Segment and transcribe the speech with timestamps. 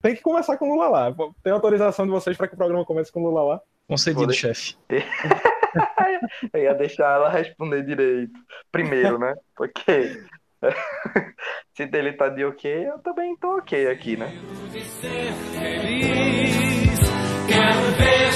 [0.00, 1.14] Tem que começar com Lula lá.
[1.42, 3.60] Tem autorização de vocês para que o programa comece com Lula lá?
[3.88, 4.76] Concedido, chefe.
[6.52, 8.38] Eu ia deixar ela responder direito.
[8.70, 9.34] Primeiro, né?
[9.56, 10.22] Porque
[11.74, 14.32] se ele tá de ok, eu também tô ok aqui, né?
[17.48, 18.32] Quero ver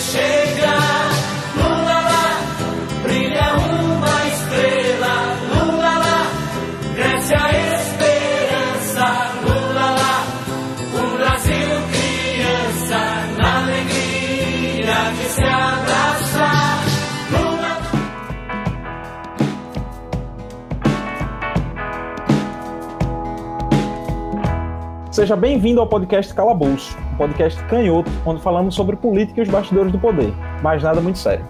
[25.12, 29.92] Seja bem-vindo ao podcast Calabouço, um podcast canhoto, onde falamos sobre política e os bastidores
[29.92, 31.44] do poder, mas nada muito sério.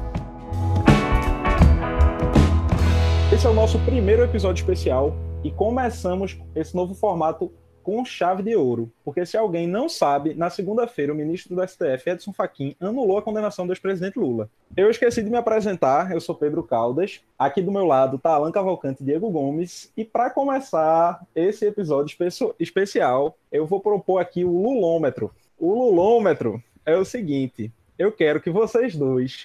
[3.33, 7.53] Esse é o nosso primeiro episódio especial e começamos esse novo formato
[7.83, 8.91] com chave de ouro.
[9.05, 13.23] Porque se alguém não sabe, na segunda-feira o ministro do STF, Edson Fachin, anulou a
[13.23, 14.49] condenação do ex-presidente Lula.
[14.77, 17.21] Eu esqueci de me apresentar, eu sou Pedro Caldas.
[17.39, 19.93] Aqui do meu lado tá Alan Cavalcante e Diego Gomes.
[19.97, 22.17] E para começar esse episódio
[22.59, 25.31] especial, eu vou propor aqui o Lulômetro.
[25.59, 29.43] O Lulômetro é o seguinte: eu quero que vocês dois,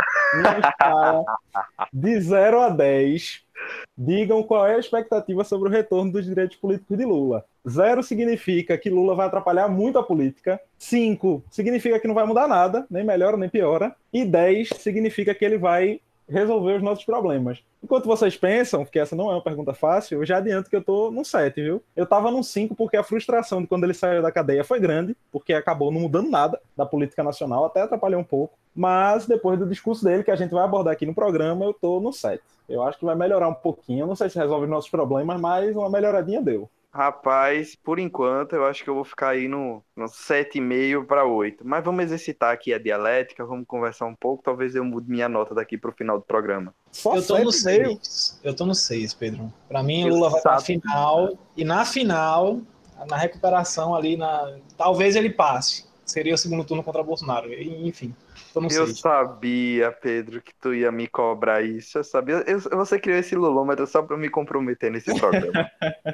[1.94, 3.44] de 0 a 10,
[3.98, 7.44] digam qual é a expectativa sobre o retorno dos direitos políticos de Lula.
[7.68, 10.60] Zero significa que Lula vai atrapalhar muito a política.
[10.78, 13.96] Cinco significa que não vai mudar nada, nem melhora nem piora.
[14.14, 17.64] E dez significa que ele vai resolver os nossos problemas.
[17.84, 20.84] Enquanto vocês pensam, porque essa não é uma pergunta fácil, eu já adianto que eu
[20.84, 21.84] tô no 7, viu?
[21.96, 25.16] Eu tava no 5 porque a frustração de quando ele saiu da cadeia foi grande,
[25.32, 28.58] porque acabou não mudando nada da política nacional, até atrapalhou um pouco.
[28.76, 32.00] Mas depois do discurso dele, que a gente vai abordar aqui no programa, eu tô
[32.00, 32.42] no 7.
[32.70, 34.06] Eu acho que vai melhorar um pouquinho.
[34.06, 36.70] Não sei se resolve os nossos problemas, mas uma melhoradinha deu.
[36.98, 41.64] Rapaz, por enquanto, eu acho que eu vou ficar aí no, no 7,5 para 8.
[41.64, 44.42] Mas vamos exercitar aqui a dialética, vamos conversar um pouco.
[44.42, 46.74] Talvez eu mude minha nota daqui para o final do programa.
[46.92, 48.40] Só eu tô no 6.
[48.44, 49.54] Eu tô no 6, Pedro.
[49.68, 51.38] Para mim, Lula vai para final.
[51.56, 52.62] E na final,
[53.08, 54.58] na recuperação ali, na...
[54.76, 55.86] talvez ele passe.
[56.04, 57.54] Seria o segundo turno contra Bolsonaro.
[57.54, 58.12] Enfim.
[58.72, 61.98] Eu sabia, Pedro, que tu ia me cobrar isso.
[61.98, 62.44] Eu sabia.
[62.48, 65.70] Eu, você criou esse lulômetro só pra me comprometer nesse programa.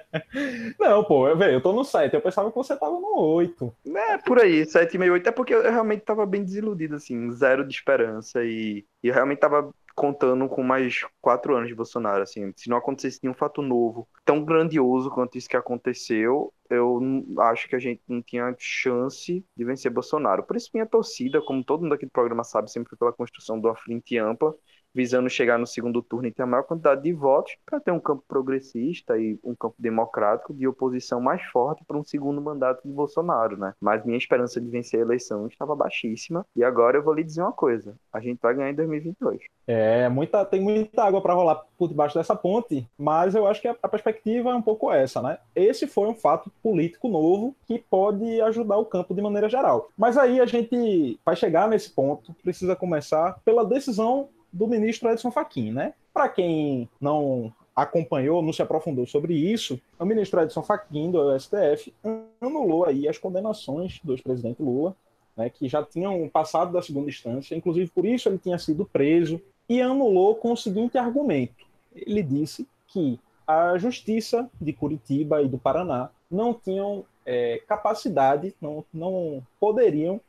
[0.80, 2.14] Não, pô, eu, eu tô no 7.
[2.14, 3.76] Eu pensava que você tava no 8.
[3.96, 5.28] É, por aí, 7,68.
[5.28, 8.44] É porque eu realmente tava bem desiludido, assim, zero de esperança.
[8.44, 12.78] E, e eu realmente tava contando com mais quatro anos de Bolsonaro, assim, se não
[12.78, 17.00] acontecesse nenhum fato novo tão grandioso quanto isso que aconteceu, eu
[17.40, 20.44] acho que a gente não tinha chance de vencer Bolsonaro.
[20.44, 23.60] Por isso minha torcida, como todo mundo aqui do programa sabe, sempre foi pela construção
[23.60, 24.54] de uma frente ampla,
[24.94, 28.00] visando chegar no segundo turno e ter a maior quantidade de votos para ter um
[28.00, 32.94] campo progressista e um campo democrático de oposição mais forte para um segundo mandato de
[32.94, 33.74] Bolsonaro, né?
[33.82, 37.42] Mas minha esperança de vencer a eleição estava baixíssima e agora eu vou lhe dizer
[37.42, 39.42] uma coisa: a gente vai ganhar em 2022.
[39.66, 43.68] É, muita, tem muita água para rolar por debaixo dessa ponte, mas eu acho que
[43.68, 45.38] a, a perspectiva é um pouco essa, né?
[45.56, 49.90] Esse foi um fato político novo que pode ajudar o campo de maneira geral.
[49.98, 55.32] Mas aí a gente vai chegar nesse ponto, precisa começar pela decisão do ministro Edson
[55.32, 55.94] Fachin, né?
[56.14, 61.92] Para quem não acompanhou, não se aprofundou sobre isso, o ministro Edson Fachin do STF
[62.40, 64.96] anulou aí as condenações do ex-presidente Lula,
[65.36, 69.42] né, que já tinham passado da segunda instância, inclusive por isso ele tinha sido preso
[69.68, 71.66] e anulou com o seguinte argumento:
[71.96, 78.86] ele disse que a justiça de Curitiba e do Paraná não tinham é, capacidade, não,
[78.94, 80.22] não poderiam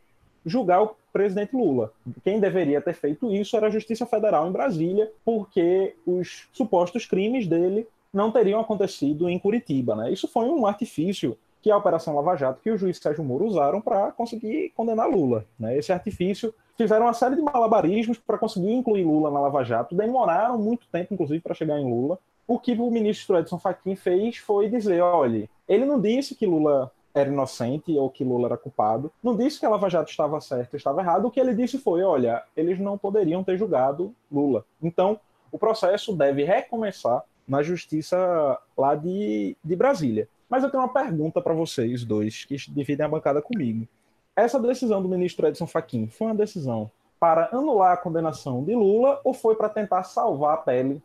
[0.45, 1.93] julgar o presidente Lula.
[2.23, 7.47] Quem deveria ter feito isso era a Justiça Federal em Brasília, porque os supostos crimes
[7.47, 9.97] dele não teriam acontecido em Curitiba.
[9.97, 10.13] Né?
[10.13, 13.81] Isso foi um artifício que a Operação Lava Jato, que o juiz Sérgio Moro usaram
[13.81, 15.47] para conseguir condenar Lula.
[15.59, 15.79] Né?
[15.79, 20.59] Esse artifício fizeram uma série de malabarismos para conseguir incluir Lula na Lava Jato, demoraram
[20.59, 22.19] muito tempo, inclusive, para chegar em Lula.
[22.47, 26.93] O que o ministro Edson Fachin fez foi dizer, olha, ele não disse que Lula
[27.15, 29.11] era inocente ou que Lula era culpado.
[29.23, 31.27] Não disse que a Lava Jato estava certa, estava errado.
[31.27, 34.65] O que ele disse foi: olha, eles não poderiam ter julgado Lula.
[34.83, 35.19] Então,
[35.53, 40.29] o processo deve recomeçar na justiça lá de, de Brasília.
[40.49, 43.87] Mas eu tenho uma pergunta para vocês dois que dividem a bancada comigo.
[44.35, 46.91] Essa decisão do ministro Edson Fachin foi uma decisão
[47.21, 51.01] para anular a condenação de Lula ou foi para tentar salvar a pele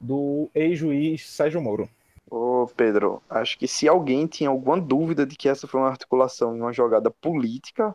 [0.00, 1.88] do ex-juiz Sérgio Moro?
[2.30, 6.56] Ô, Pedro, acho que se alguém tinha alguma dúvida de que essa foi uma articulação
[6.56, 7.94] e uma jogada política,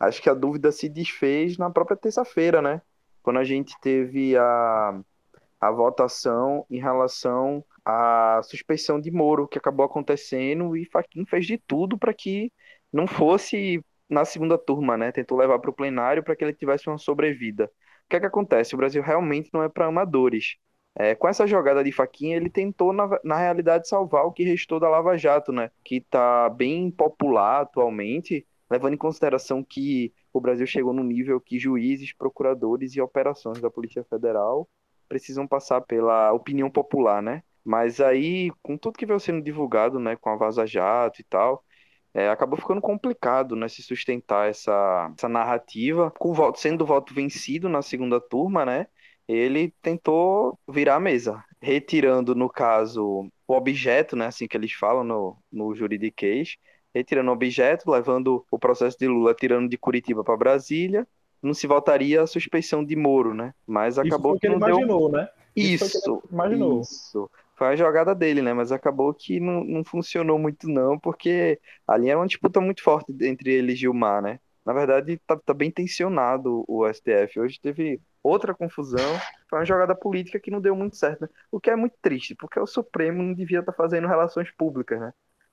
[0.00, 2.80] acho que a dúvida se desfez na própria terça-feira, né?
[3.22, 5.00] Quando a gente teve a,
[5.60, 11.58] a votação em relação à suspeição de Moro, que acabou acontecendo, e Faquin fez de
[11.58, 12.52] tudo para que
[12.92, 15.12] não fosse na segunda turma, né?
[15.12, 17.66] Tentou levar para o plenário para que ele tivesse uma sobrevida.
[18.06, 18.74] O que é que acontece?
[18.74, 20.56] O Brasil realmente não é para amadores.
[20.96, 24.78] É, com essa jogada de faquinha, ele tentou, na, na realidade, salvar o que restou
[24.78, 25.70] da Lava Jato, né?
[25.84, 31.58] Que está bem popular atualmente, levando em consideração que o Brasil chegou no nível que
[31.58, 34.68] juízes, procuradores e operações da Polícia Federal
[35.08, 37.42] precisam passar pela opinião popular, né?
[37.64, 41.64] Mas aí, com tudo que veio sendo divulgado, né, com a Vaza Jato e tal,
[42.12, 46.10] é, acabou ficando complicado, né, se sustentar essa, essa narrativa.
[46.18, 48.86] Com o voto, sendo o voto vencido na segunda turma, né,
[49.28, 55.04] ele tentou virar a mesa, retirando, no caso, o objeto, né, assim que eles falam
[55.04, 56.56] no, no juridiquês,
[56.94, 61.06] retirando o objeto, levando o processo de Lula, tirando de Curitiba para Brasília,
[61.42, 63.52] não se voltaria a suspeição de Moro, né?
[63.66, 65.18] Mas acabou que, que ele não imaginou, deu...
[65.20, 65.28] né?
[65.54, 66.80] Isso, Isso, imaginou.
[66.80, 67.30] isso.
[67.56, 68.52] Foi a jogada dele, né?
[68.52, 73.12] Mas acabou que não, não funcionou muito não, porque ali era uma disputa muito forte
[73.22, 74.40] entre ele e Gilmar, né?
[74.64, 77.38] Na verdade, tá, tá bem tensionado o STF.
[77.38, 81.28] Hoje teve outra confusão, foi uma jogada política que não deu muito certo, né?
[81.52, 84.98] O que é muito triste, porque o Supremo não devia estar tá fazendo relações públicas,
[84.98, 85.12] né?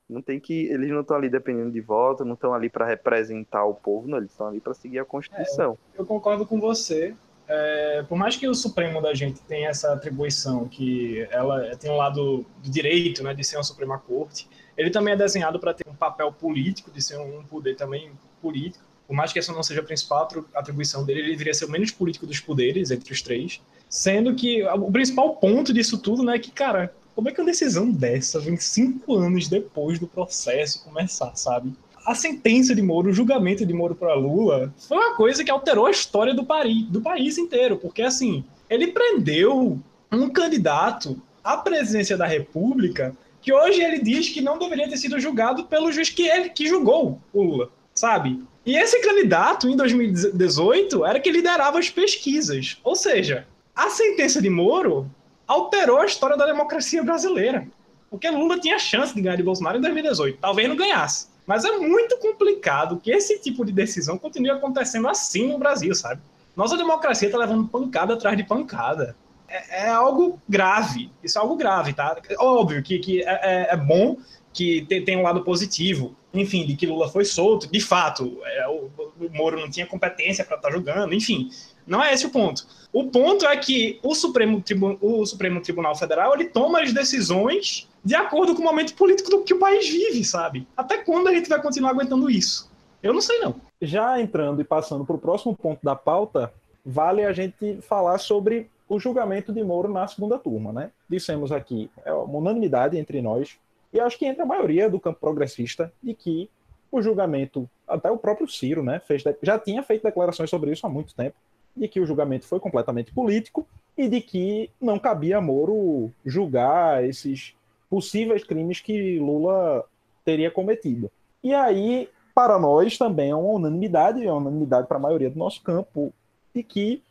[0.09, 0.65] Não tem que.
[0.67, 4.17] Eles não estão ali dependendo de voto, não estão ali para representar o povo, não,
[4.17, 5.77] eles estão ali para seguir a Constituição.
[5.95, 7.15] É, eu concordo com você.
[7.47, 11.97] É, por mais que o Supremo da gente tenha essa atribuição, que ela tem um
[11.97, 14.47] lado do direito, né, de ser uma Suprema Corte,
[14.77, 18.11] ele também é desenhado para ter um papel político, de ser um poder também
[18.41, 18.90] político.
[19.11, 20.25] Por mais que essa não seja a principal
[20.55, 23.59] atribuição dele, ele deveria ser o menos político dos poderes entre os três.
[23.89, 27.45] Sendo que o principal ponto disso tudo né, é que, cara, como é que uma
[27.47, 31.73] decisão dessa vem cinco anos depois do processo começar, sabe?
[32.05, 35.87] A sentença de Moro, o julgamento de Moro para Lula, foi uma coisa que alterou
[35.87, 39.77] a história do, Paris, do país inteiro, porque assim, ele prendeu
[40.09, 45.19] um candidato à presidência da República que hoje ele diz que não deveria ter sido
[45.19, 48.41] julgado pelo juiz que ele que julgou o Lula, sabe?
[48.65, 52.77] E esse candidato, em 2018, era que liderava as pesquisas.
[52.83, 55.09] Ou seja, a sentença de Moro
[55.47, 57.67] alterou a história da democracia brasileira.
[58.09, 60.37] Porque Lula tinha chance de ganhar de Bolsonaro em 2018.
[60.39, 61.27] Talvez não ganhasse.
[61.47, 66.21] Mas é muito complicado que esse tipo de decisão continue acontecendo assim no Brasil, sabe?
[66.55, 69.15] Nossa democracia está levando pancada atrás de pancada.
[69.47, 71.11] É, é, algo grave.
[71.23, 72.15] Isso é algo grave, tá?
[72.37, 74.17] Óbvio que, que é, é, é bom
[74.53, 77.67] que tem, tem, um lado positivo, enfim, de que Lula foi solto.
[77.71, 78.89] De fato, é, o,
[79.19, 81.49] o Moro não tinha competência para estar tá julgando, enfim.
[81.85, 82.65] Não é esse o ponto.
[82.93, 84.63] O ponto é que o Supremo,
[85.01, 89.43] o Supremo Tribunal Federal ele toma as decisões de acordo com o momento político do
[89.43, 90.67] que o país vive, sabe?
[90.75, 92.69] Até quando a gente vai continuar aguentando isso?
[93.01, 93.55] Eu não sei, não.
[93.81, 96.53] Já entrando e passando para o próximo ponto da pauta,
[96.85, 100.91] vale a gente falar sobre o julgamento de Moro na segunda turma, né?
[101.09, 103.57] Dissemos aqui, é uma unanimidade entre nós,
[103.93, 106.49] e acho que entre a maioria do campo progressista, de que
[106.91, 110.89] o julgamento, até o próprio Ciro, né, fez, já tinha feito declarações sobre isso há
[110.89, 111.35] muito tempo,
[111.75, 113.65] de que o julgamento foi completamente político
[113.97, 117.55] e de que não cabia a Moro julgar esses
[117.89, 119.85] possíveis crimes que Lula
[120.25, 121.09] teria cometido.
[121.43, 125.39] E aí, para nós também é uma unanimidade, é uma unanimidade para a maioria do
[125.39, 126.13] nosso campo,
[126.53, 127.01] de que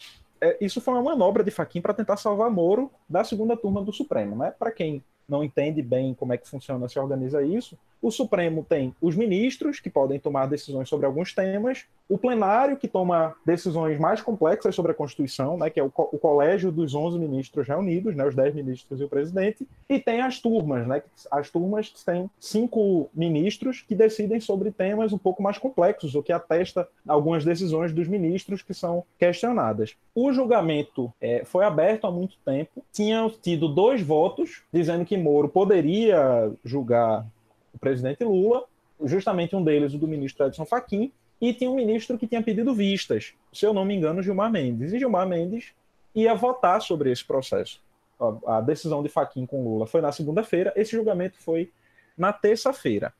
[0.41, 3.93] é, isso foi uma manobra de Faquin para tentar salvar Moro da segunda turma do
[3.93, 4.37] Supremo.
[4.37, 4.53] Né?
[4.59, 8.95] Para quem não entende bem como é que funciona, se organiza isso, o Supremo tem
[9.01, 14.21] os ministros, que podem tomar decisões sobre alguns temas, o plenário, que toma decisões mais
[14.21, 18.17] complexas sobre a Constituição, né, que é o, co o colégio dos 11 ministros reunidos,
[18.17, 22.29] né, os 10 ministros e o presidente, e tem as turmas, né, as turmas têm
[22.41, 27.93] cinco ministros que decidem sobre temas um pouco mais complexos, o que atesta algumas decisões
[27.93, 29.95] dos ministros que são questionadas.
[30.15, 35.49] O julgamento é, foi aberto há muito tempo, tinha tido dois votos dizendo que Moro
[35.49, 37.25] poderia julgar
[37.73, 38.65] o presidente Lula,
[39.05, 42.75] justamente um deles, o do ministro Edson Fachin, e tinha um ministro que tinha pedido
[42.75, 44.93] vistas, se eu não me engano, Gilmar Mendes.
[44.93, 45.73] E Gilmar Mendes
[46.15, 47.81] ia votar sobre esse processo.
[48.47, 51.71] A decisão de Fachin com Lula foi na segunda-feira, esse julgamento foi
[52.17, 53.15] na terça-feira.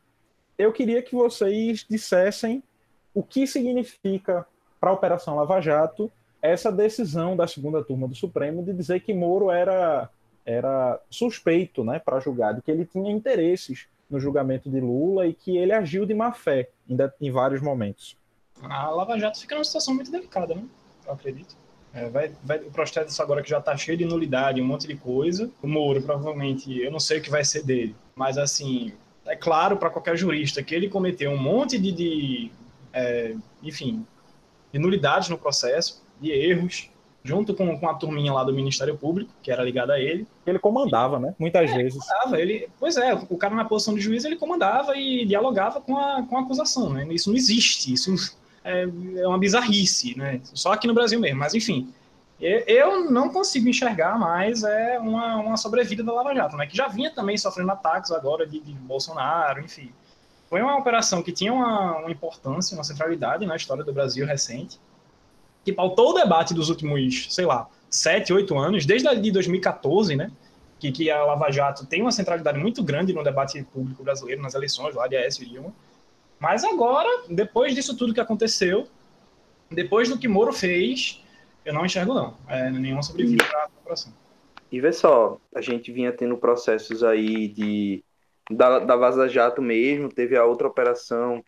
[0.59, 2.63] Eu queria que vocês dissessem
[3.15, 4.47] o que significa
[4.79, 9.15] para a Operação Lava Jato essa decisão da segunda turma do Supremo de dizer que
[9.15, 10.11] Moro era,
[10.45, 15.33] era suspeito né, para julgar, de que ele tinha interesses no julgamento de Lula e
[15.33, 18.17] que ele agiu de má fé em, em vários momentos.
[18.63, 20.65] A Lava Jato fica numa situação muito delicada, né?
[21.07, 21.57] Eu acredito.
[21.93, 24.97] É, vai, vai, o processo agora que já está cheio de nulidade, um monte de
[24.97, 25.51] coisa.
[25.63, 28.93] O Moro, provavelmente, eu não sei o que vai ser dele, mas assim,
[29.27, 32.53] é claro para qualquer jurista que ele cometeu um monte de, de
[32.93, 34.07] é, enfim,
[34.73, 36.90] de nulidades no processo, de erros,
[37.23, 40.27] junto com, com a turminha lá do Ministério Público, que era ligada a ele.
[40.47, 41.35] Ele comandava, né?
[41.39, 41.99] Muitas é, vezes.
[42.03, 45.97] Comandava, ele, pois é, o cara na posição de juiz, ele comandava e dialogava com
[45.97, 47.07] a, com a acusação, né?
[47.11, 48.15] Isso não existe, isso
[48.65, 50.41] é, é uma bizarrice, né?
[50.55, 51.93] Só aqui no Brasil mesmo, mas enfim.
[52.41, 56.67] Eu não consigo enxergar mais é uma, uma sobrevida da Lava Jato, né?
[56.67, 59.93] Que já vinha também sofrendo ataques agora de, de Bolsonaro, enfim.
[60.49, 64.81] Foi uma operação que tinha uma, uma importância, uma centralidade na história do Brasil recente
[65.65, 70.17] que pautou o debate dos últimos, sei lá, sete, oito anos, desde a de 2014,
[70.17, 70.31] né?
[70.79, 74.55] Que, que a Lava Jato tem uma centralidade muito grande no debate público brasileiro, nas
[74.55, 75.75] eleições lá de Aécio Dilma.
[76.39, 78.89] Mas agora, depois disso tudo que aconteceu,
[79.71, 81.23] depois do que Moro fez,
[81.65, 82.35] eu não enxergo não.
[82.49, 84.13] É, nenhuma sobrevida para a corporação.
[84.73, 88.03] E vê só, a gente vinha tendo processos aí de
[88.51, 91.45] da, da Vaza Jato mesmo, teve a outra operação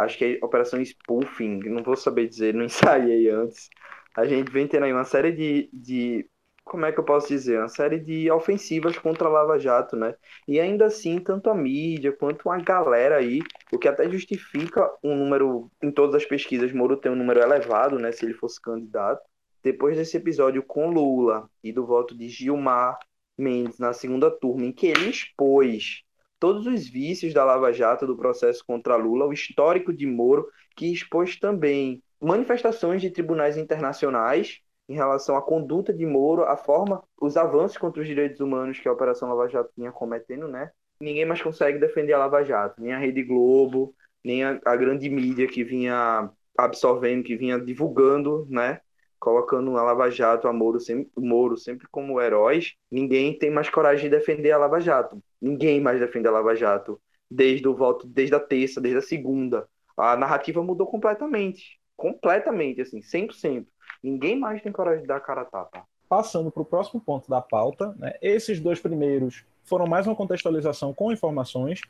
[0.00, 3.68] acho que é Operação Spoofing, não vou saber dizer, não ensaiei antes.
[4.16, 6.28] A gente vem tendo aí uma série de, de
[6.64, 10.14] como é que eu posso dizer, uma série de ofensivas contra a Lava Jato, né?
[10.46, 13.40] E ainda assim, tanto a mídia quanto a galera aí,
[13.72, 17.98] o que até justifica um número, em todas as pesquisas, Moro tem um número elevado,
[17.98, 19.22] né, se ele fosse candidato.
[19.62, 22.98] Depois desse episódio com Lula e do voto de Gilmar
[23.36, 26.04] Mendes na segunda turma, em que ele expôs
[26.40, 30.92] todos os vícios da Lava Jato do processo contra Lula, o histórico de Moro, que
[30.92, 37.36] expôs também manifestações de tribunais internacionais em relação à conduta de Moro, a forma, os
[37.36, 40.70] avanços contra os direitos humanos que a Operação Lava Jato vinha cometendo, né?
[41.00, 43.94] Ninguém mais consegue defender a Lava Jato, nem a Rede Globo,
[44.24, 48.80] nem a, a grande mídia que vinha absorvendo, que vinha divulgando, né?
[49.20, 54.08] colocando a Lava Jato, a Moro sempre, Moro sempre como heróis, ninguém tem mais coragem
[54.08, 55.22] de defender a Lava Jato.
[55.40, 57.00] Ninguém mais defende a Lava Jato.
[57.30, 59.68] Desde o voto, desde a terça, desde a segunda.
[59.96, 61.78] A narrativa mudou completamente.
[61.96, 63.66] Completamente, assim, 100%.
[64.02, 65.84] Ninguém mais tem coragem de dar a cara a tapa.
[66.08, 68.14] Passando para o próximo ponto da pauta, né?
[68.20, 71.82] esses dois primeiros foram mais uma contextualização com informações,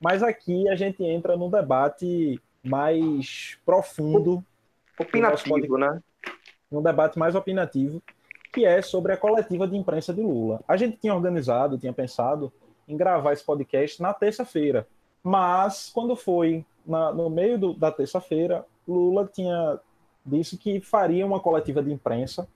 [0.00, 4.44] mas aqui a gente entra num debate mais profundo.
[4.98, 6.02] Opinativo, né?
[6.70, 8.02] num debate mais opinativo,
[8.52, 10.60] que é sobre a coletiva de imprensa de Lula.
[10.66, 12.52] A gente tinha organizado, tinha pensado
[12.88, 14.86] em gravar esse podcast na terça-feira,
[15.22, 19.78] mas quando foi na, no meio do, da terça-feira, Lula tinha
[20.24, 22.46] disse que faria uma coletiva de imprensa.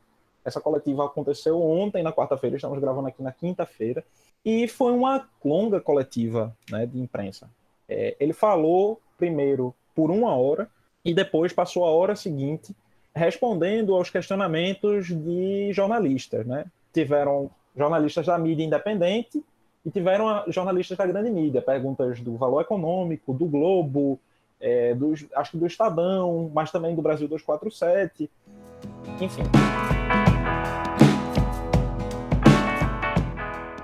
[0.44, 4.04] Essa coletiva aconteceu ontem, na quarta-feira, estamos gravando aqui na quinta-feira,
[4.44, 7.48] e foi uma longa coletiva né, de imprensa.
[7.88, 10.68] É, ele falou primeiro por uma hora
[11.04, 12.74] e depois passou a hora seguinte
[13.14, 16.64] respondendo aos questionamentos de jornalistas, né?
[16.92, 19.44] Tiveram jornalistas da mídia independente
[19.84, 24.18] e tiveram jornalistas da grande mídia, perguntas do valor econômico, do Globo,
[24.60, 28.30] é, do, acho que do Estadão, mas também do Brasil 247,
[29.20, 29.42] enfim.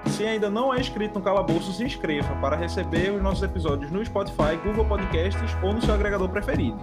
[0.07, 4.05] Se ainda não é inscrito no Calabouço, se inscreva para receber os nossos episódios no
[4.05, 6.79] Spotify, Google Podcasts ou no seu agregador preferido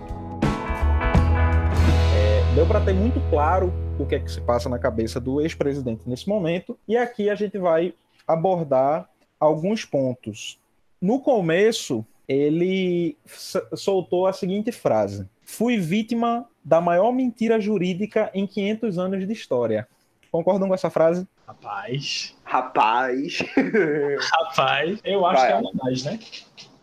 [2.56, 6.04] deu para ter muito claro o que é que se passa na cabeça do ex-presidente
[6.06, 7.94] nesse momento, e aqui a gente vai
[8.28, 10.60] abordar alguns pontos.
[11.02, 13.18] No começo, ele
[13.76, 19.88] soltou a seguinte frase: Fui vítima da maior mentira jurídica em 500 anos de história.
[20.32, 21.28] Concordam com essa frase?
[21.48, 22.36] Rapaz.
[22.44, 23.38] Rapaz.
[24.34, 25.00] Rapaz.
[25.04, 25.48] Eu acho Vai.
[25.48, 26.20] que é uma das, né?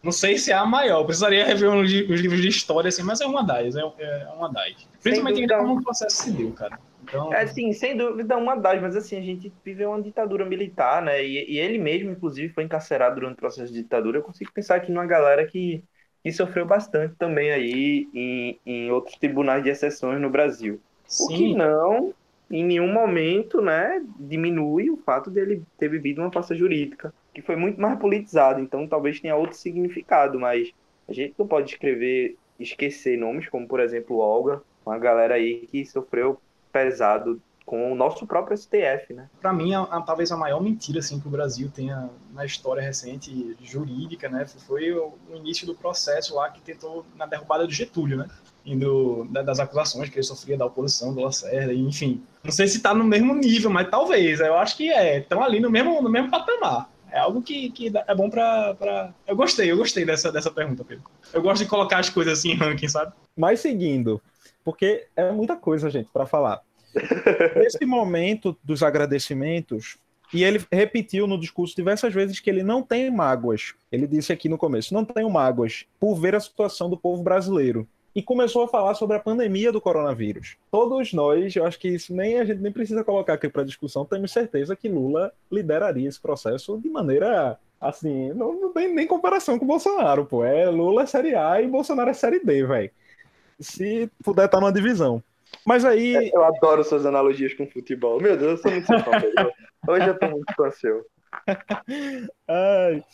[0.02, 3.26] Não sei se é a maior, precisaria rever os livros de história, assim, mas é
[3.26, 4.88] uma das, é, é uma das.
[5.00, 6.78] Principalmente como um processo civil, cara.
[7.04, 7.32] Então...
[7.32, 11.24] É, sim, sem dúvida uma das, mas assim, a gente viveu uma ditadura militar, né?
[11.24, 14.18] E, e, ele mesmo, inclusive, foi encarcerado durante o processo de ditadura.
[14.18, 15.84] Eu consigo pensar aqui numa galera que,
[16.22, 20.80] que sofreu bastante também aí em, em outros tribunais de exceções no Brasil.
[21.06, 21.24] Sim.
[21.24, 22.14] O que não,
[22.50, 27.56] em nenhum momento, né, diminui o fato dele ter vivido uma pasta jurídica que foi
[27.56, 30.72] muito mais politizado, então talvez tenha outro significado, mas
[31.08, 35.84] a gente não pode escrever, esquecer nomes, como por exemplo Olga, uma galera aí que
[35.84, 36.40] sofreu
[36.72, 39.28] pesado com o nosso próprio STF, né?
[39.40, 42.82] Para mim, a, a, talvez a maior mentira assim que o Brasil tenha na história
[42.82, 47.72] recente jurídica, né, foi o, o, início do processo lá que tentou na derrubada do
[47.72, 48.28] Getúlio, né?
[49.30, 52.22] Da, das acusações que ele sofria da oposição do Lacerda, enfim.
[52.44, 54.38] Não sei se está no mesmo nível, mas talvez.
[54.38, 55.18] Eu acho que é.
[55.18, 56.91] Estão ali no mesmo, no mesmo patamar.
[57.12, 59.14] É algo que, que é bom pra, pra.
[59.26, 61.04] Eu gostei, eu gostei dessa, dessa pergunta, Pedro.
[61.32, 63.12] Eu gosto de colocar as coisas assim em ranking, sabe?
[63.36, 64.20] Mas seguindo,
[64.64, 66.62] porque é muita coisa, gente, para falar.
[67.54, 69.98] Nesse momento dos agradecimentos,
[70.32, 73.74] e ele repetiu no discurso diversas vezes que ele não tem mágoas.
[73.90, 77.86] Ele disse aqui no começo: não tenho mágoas por ver a situação do povo brasileiro.
[78.14, 80.56] E começou a falar sobre a pandemia do coronavírus.
[80.70, 84.04] Todos nós, eu acho que isso nem a gente nem precisa colocar aqui para discussão,
[84.04, 89.58] temos certeza que Lula lideraria esse processo de maneira assim, não, não tem nem comparação
[89.58, 90.44] com o Bolsonaro, pô.
[90.44, 92.90] É Lula é série A e Bolsonaro é série D, velho.
[93.58, 95.22] Se puder estar tá numa divisão.
[95.66, 96.16] Mas aí.
[96.16, 98.20] É, eu adoro suas analogias com futebol.
[98.20, 98.94] Meu Deus, eu sou muito fã.
[99.88, 101.04] Hoje eu tô muito fã seu.
[102.48, 103.04] Ai.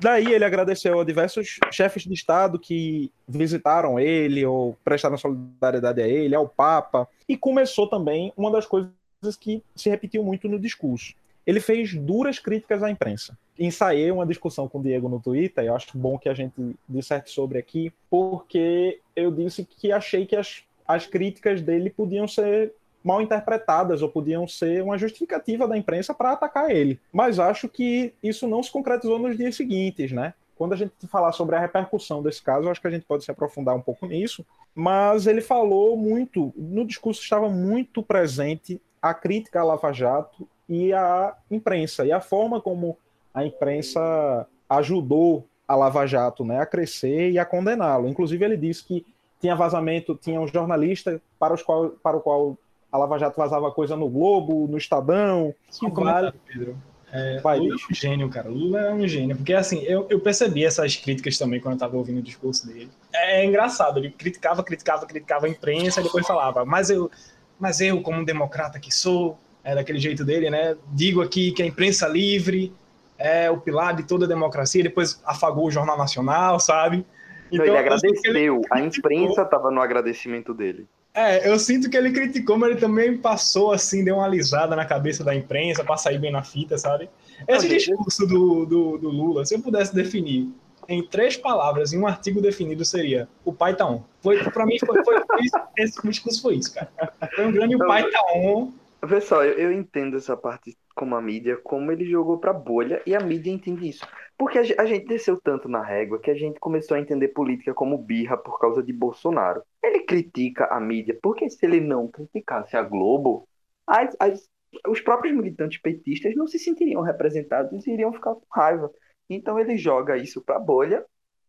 [0.00, 6.08] Daí ele agradeceu a diversos chefes de Estado que visitaram ele ou prestaram solidariedade a
[6.08, 8.90] ele, ao Papa, e começou também uma das coisas
[9.38, 11.14] que se repetiu muito no discurso.
[11.46, 13.38] Ele fez duras críticas à imprensa.
[13.58, 16.76] Ensaiei uma discussão com o Diego no Twitter, e eu acho bom que a gente
[16.88, 22.72] disserte sobre aqui, porque eu disse que achei que as, as críticas dele podiam ser
[23.02, 27.00] mal interpretadas ou podiam ser uma justificativa da imprensa para atacar ele.
[27.12, 30.34] Mas acho que isso não se concretizou nos dias seguintes, né?
[30.56, 33.30] Quando a gente falar sobre a repercussão desse caso, acho que a gente pode se
[33.30, 34.44] aprofundar um pouco nisso.
[34.74, 40.92] Mas ele falou muito, no discurso estava muito presente a crítica à Lava Jato e
[40.92, 42.96] à imprensa, e a forma como
[43.32, 48.08] a imprensa ajudou a Lava Jato né, a crescer e a condená-lo.
[48.08, 49.06] Inclusive, ele disse que
[49.40, 52.58] tinha vazamento, tinha um jornalista para, os qual, para o qual
[52.90, 55.54] a Lava Jato vazava coisa no Globo, no Estadão.
[55.68, 56.76] Só um comentário, Pedro.
[57.12, 58.48] É, Vai, Lula é um gênio, cara.
[58.48, 59.36] Lula é um gênio.
[59.36, 62.90] Porque, assim, eu, eu percebi essas críticas também quando eu tava ouvindo o discurso dele.
[63.12, 67.10] É, é engraçado, ele criticava, criticava, criticava a imprensa e depois falava, mas eu,
[67.58, 70.76] mas eu como um democrata que sou, é daquele jeito dele, né?
[70.92, 72.72] Digo aqui que a imprensa livre
[73.18, 74.82] é o pilar de toda a democracia.
[74.82, 77.04] Depois afagou o Jornal Nacional, sabe?
[77.52, 78.34] Então, ele agradeceu.
[78.34, 80.88] Ele a imprensa estava no agradecimento dele.
[81.12, 84.84] É, eu sinto que ele criticou, mas ele também passou assim, deu uma alisada na
[84.84, 87.10] cabeça da imprensa para sair bem na fita, sabe?
[87.48, 90.48] Esse Não, discurso do, do, do, Lula, se eu pudesse definir
[90.88, 94.02] em três palavras, em um artigo definido, seria o pai tá on.
[94.22, 96.90] Foi, pra mim, foi, foi, foi isso, esse discurso foi isso, cara.
[97.34, 98.72] Foi um grande o pai tá on.
[99.08, 103.14] Pessoal, eu, eu entendo essa parte como a mídia, como ele jogou pra bolha, e
[103.14, 104.06] a mídia entende isso.
[104.36, 107.96] Porque a, gente desceu tanto na régua que a gente começou a entender política como
[107.96, 109.62] birra por causa de Bolsonaro.
[109.82, 113.48] Ele critica a mídia, porque se ele não criticasse a Globo,
[113.86, 114.46] as, as,
[114.86, 118.90] os próprios militantes petistas não se sentiriam representados e iriam ficar com raiva.
[119.30, 121.02] Então ele joga isso pra bolha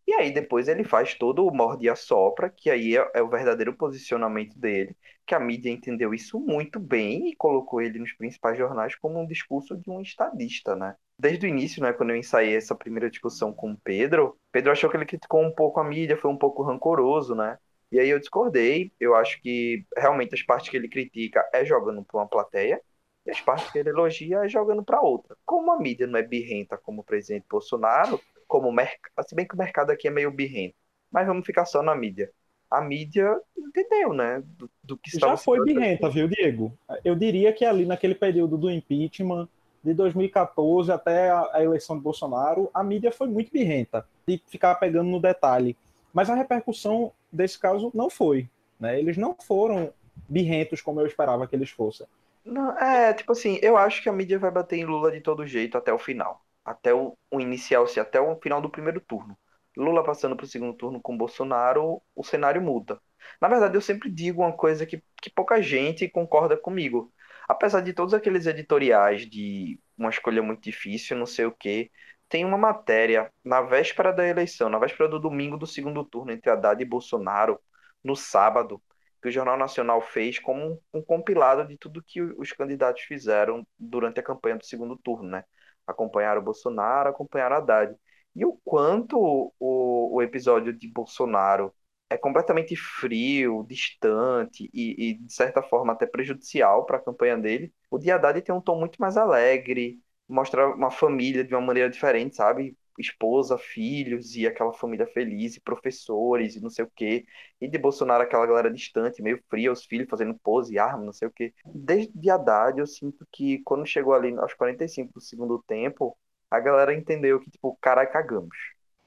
[0.07, 3.29] e aí depois ele faz todo o morde e assopra, que aí é, é, o
[3.29, 8.57] verdadeiro posicionamento dele, que a mídia entendeu isso muito bem e colocou ele nos principais
[8.57, 10.95] jornais como um discurso de um estadista, né?
[11.17, 14.89] Desde o início, né, quando eu ensaiei essa primeira discussão com o Pedro, Pedro achou
[14.89, 17.57] que ele criticou um pouco a mídia, foi um pouco rancoroso, né?
[17.91, 22.03] E aí eu discordei, eu acho que realmente as partes que ele critica é jogando
[22.03, 22.81] para uma plateia,
[23.25, 25.37] e as partes que ele elogia é jogando para outra.
[25.45, 28.19] Como a mídia não é birrenta como o presidente Bolsonaro,
[28.51, 30.75] como mercado, se bem que o mercado aqui é meio birrento,
[31.09, 32.29] mas vamos ficar só na mídia.
[32.69, 36.77] A mídia entendeu, né, do, do que Já foi birrenta, viu, Diego?
[37.03, 39.47] Eu diria que ali naquele período do impeachment,
[39.81, 44.75] de 2014 até a, a eleição de Bolsonaro, a mídia foi muito birrenta, de ficar
[44.75, 45.77] pegando no detalhe.
[46.13, 48.49] Mas a repercussão desse caso não foi.
[48.77, 48.99] Né?
[48.99, 49.93] Eles não foram
[50.27, 52.05] birrentos como eu esperava que eles fossem.
[52.43, 55.47] Não, é, tipo assim, eu acho que a mídia vai bater em Lula de todo
[55.47, 59.37] jeito até o final até o, o inicial, se até o final do primeiro turno.
[59.77, 62.99] Lula passando para o segundo turno com Bolsonaro, o cenário muda.
[63.39, 67.13] Na verdade, eu sempre digo uma coisa que, que pouca gente concorda comigo.
[67.47, 71.91] Apesar de todos aqueles editoriais de uma escolha muito difícil, não sei o quê,
[72.29, 76.49] tem uma matéria na véspera da eleição, na véspera do domingo do segundo turno entre
[76.49, 77.59] Haddad e Bolsonaro,
[78.03, 78.81] no sábado,
[79.21, 83.65] que o Jornal Nacional fez como um, um compilado de tudo que os candidatos fizeram
[83.77, 85.43] durante a campanha do segundo turno, né?
[85.87, 87.95] Acompanharam o Bolsonaro, acompanharam Haddad.
[88.35, 89.17] E o quanto
[89.59, 91.73] o, o episódio de Bolsonaro
[92.09, 97.73] é completamente frio, distante e, e de certa forma até prejudicial para a campanha dele,
[97.89, 101.89] o de Haddad tem um tom muito mais alegre, mostra uma família de uma maneira
[101.89, 102.77] diferente, sabe?
[103.01, 107.25] Esposa, filhos e aquela família feliz, e professores e não sei o quê.
[107.59, 111.27] E de Bolsonaro, aquela galera distante, meio fria, os filhos fazendo pose, arma, não sei
[111.27, 111.53] o quê.
[111.65, 116.17] Desde Haddad, eu sinto que quando chegou ali aos 45 do segundo tempo,
[116.49, 118.55] a galera entendeu que, tipo, carai, cagamos.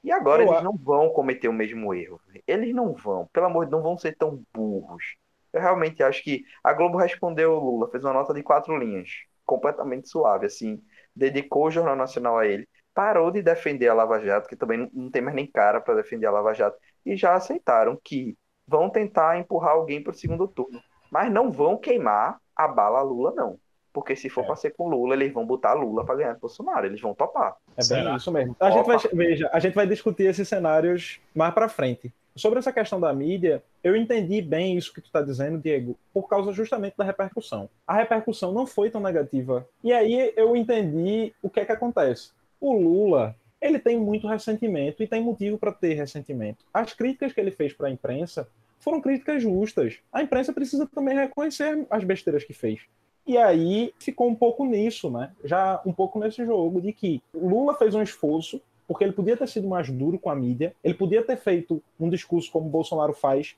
[0.03, 2.21] E agora eu eles não vão cometer o mesmo erro.
[2.47, 5.15] Eles não vão, pelo amor de Deus, não vão ser tão burros.
[5.51, 9.09] Eu realmente acho que a Globo respondeu o Lula, fez uma nota de quatro linhas,
[9.45, 10.81] completamente suave, assim,
[11.15, 15.11] dedicou o Jornal Nacional a ele parou de defender a Lava Jato, que também não
[15.11, 19.37] tem mais nem cara para defender a Lava Jato, e já aceitaram que vão tentar
[19.37, 20.81] empurrar alguém para o segundo turno.
[21.11, 23.59] Mas não vão queimar a bala Lula, não.
[23.93, 24.47] Porque se for é.
[24.47, 26.85] para ser com Lula, eles vão botar Lula para ganhar Bolsonaro.
[26.85, 27.55] Eles vão topar.
[27.77, 28.15] É bem Será?
[28.15, 28.55] isso mesmo.
[28.59, 32.11] A gente, vai, veja, a gente vai discutir esses cenários mais para frente.
[32.35, 36.27] sobre essa questão da mídia, eu entendi bem isso que tu está dizendo, Diego, por
[36.27, 37.69] causa justamente da repercussão.
[37.87, 39.65] A repercussão não foi tão negativa.
[39.81, 42.31] E aí eu entendi o que é que acontece.
[42.59, 46.65] O Lula, ele tem muito ressentimento e tem motivo para ter ressentimento.
[46.73, 48.47] As críticas que ele fez para a imprensa
[48.79, 49.97] foram críticas justas.
[50.11, 52.81] A imprensa precisa também reconhecer as besteiras que fez.
[53.25, 55.31] E aí ficou um pouco nisso, né?
[55.43, 59.47] Já um pouco nesse jogo de que Lula fez um esforço, porque ele podia ter
[59.47, 63.55] sido mais duro com a mídia, ele podia ter feito um discurso como Bolsonaro faz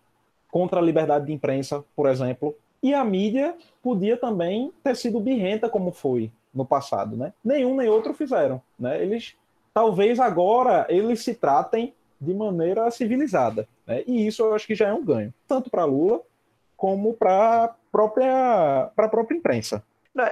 [0.49, 5.69] contra a liberdade de imprensa, por exemplo, e a mídia podia também ter sido birrenta
[5.69, 7.31] como foi no passado, né?
[7.43, 9.01] Nenhum nem outro fizeram, né?
[9.01, 9.35] Eles
[9.73, 14.03] talvez agora eles se tratem de maneira civilizada, né?
[14.07, 16.21] E isso eu acho que já é um ganho, tanto para Lula
[16.75, 19.83] como para própria para a própria imprensa.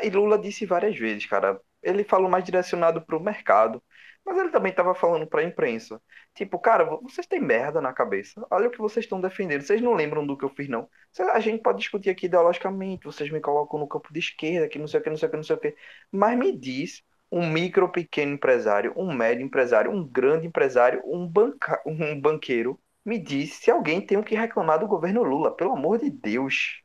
[0.04, 1.62] E Lula disse várias vezes, cara.
[1.86, 3.82] Ele falou mais direcionado para o mercado,
[4.26, 6.02] mas ele também estava falando para a imprensa.
[6.34, 8.46] Tipo, cara, vocês têm merda na cabeça.
[8.50, 9.62] Olha o que vocês estão defendendo.
[9.62, 10.90] Vocês não lembram do que eu fiz, não.
[11.34, 13.06] A gente pode discutir aqui ideologicamente.
[13.06, 15.32] Vocês me colocam no campo de esquerda, que não sei o que, não sei o
[15.32, 15.76] que, não sei o que.
[16.12, 21.82] Mas me diz um micro pequeno empresário, um médio empresário, um grande empresário, um, banca...
[21.86, 25.56] um banqueiro me diz se alguém tem o que reclamar do governo Lula.
[25.56, 26.82] Pelo amor de Deus.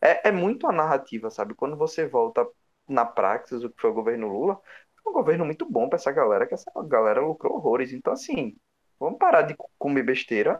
[0.00, 1.54] É, é muito a narrativa, sabe?
[1.54, 2.46] Quando você volta
[2.88, 4.60] na praxis o que foi o governo Lula,
[5.02, 7.92] foi um governo muito bom para essa galera, que essa galera lucrou horrores.
[7.92, 8.56] Então, assim,
[8.98, 10.58] vamos parar de comer besteira,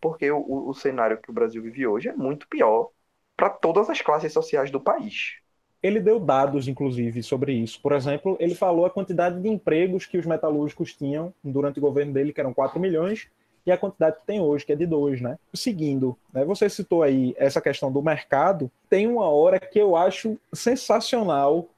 [0.00, 2.90] porque o, o cenário que o Brasil vive hoje é muito pior
[3.36, 5.36] para todas as classes sociais do país.
[5.82, 7.80] Ele deu dados, inclusive, sobre isso.
[7.82, 12.12] Por exemplo, ele falou a quantidade de empregos que os metalúrgicos tinham durante o governo
[12.12, 13.28] dele, que eram 4 milhões,
[13.64, 15.38] e a quantidade que tem hoje, que é de dois, né?
[15.54, 20.38] Seguindo, né, você citou aí essa questão do mercado, tem uma hora que eu acho
[20.52, 21.68] sensacional,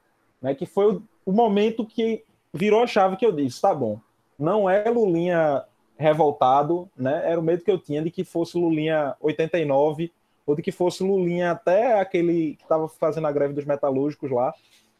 [0.41, 3.99] né, que foi o, o momento que virou a chave que eu disse, tá bom,
[4.37, 5.63] não é Lulinha
[5.97, 7.21] revoltado, né?
[7.25, 10.11] Era o medo que eu tinha de que fosse Lulinha 89
[10.45, 14.53] ou de que fosse Lulinha até aquele que estava fazendo a greve dos metalúrgicos lá,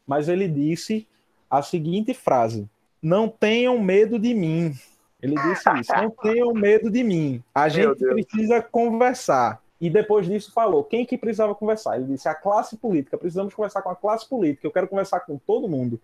[0.08, 1.08] mas ele disse
[1.50, 2.68] a seguinte frase:
[3.02, 4.74] "Não tenham medo de mim,
[5.26, 5.94] ele disse isso.
[5.96, 7.44] Não tenham medo de mim.
[7.54, 9.62] A gente precisa conversar.
[9.82, 11.98] E depois disso falou: quem que precisava conversar?
[11.98, 13.18] Ele disse: a classe política.
[13.18, 14.66] Precisamos conversar com a classe política.
[14.66, 16.00] Eu quero conversar com todo mundo.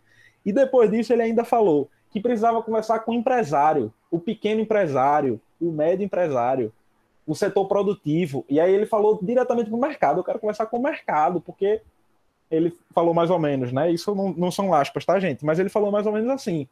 [0.46, 5.40] E depois disso ele ainda falou que precisava conversar com o empresário, o pequeno empresário,
[5.62, 6.74] o médio empresário,
[7.26, 8.44] o setor produtivo.
[8.50, 10.20] E aí ele falou diretamente para o mercado.
[10.20, 11.82] Eu quero conversar com o mercado, porque
[12.50, 13.90] ele falou mais ou menos, né?
[13.92, 15.46] Isso não, não são aspas, tá, gente?
[15.46, 16.68] Mas ele falou mais ou menos assim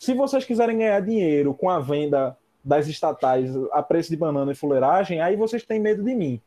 [0.00, 2.34] se vocês quiserem ganhar dinheiro com a venda
[2.64, 6.40] das estatais a preço de banana e fuleiragem, aí vocês têm medo de mim.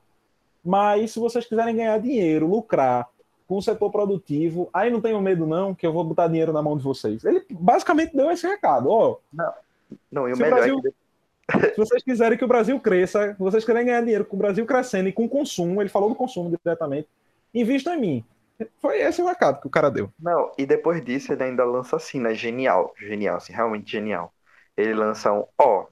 [0.66, 3.08] Mas se vocês quiserem ganhar dinheiro, lucrar
[3.48, 6.64] com o setor produtivo, aí não tenham medo não, que eu vou botar dinheiro na
[6.64, 7.24] mão de vocês.
[7.24, 9.18] Ele basicamente deu esse recado, ó.
[9.32, 9.54] Não,
[10.12, 11.70] não e o melhor Brasil, é que...
[11.76, 15.10] Se vocês quiserem que o Brasil cresça, vocês querem ganhar dinheiro com o Brasil crescendo
[15.10, 17.08] e com consumo, ele falou do consumo diretamente,
[17.54, 18.26] invistam em mim.
[18.80, 20.12] Foi esse o recado que o cara deu.
[20.20, 22.34] Não, e depois disso ele ainda lança assim, né?
[22.34, 24.34] Genial, genial, assim, realmente genial.
[24.78, 25.88] Ele lança um, ó,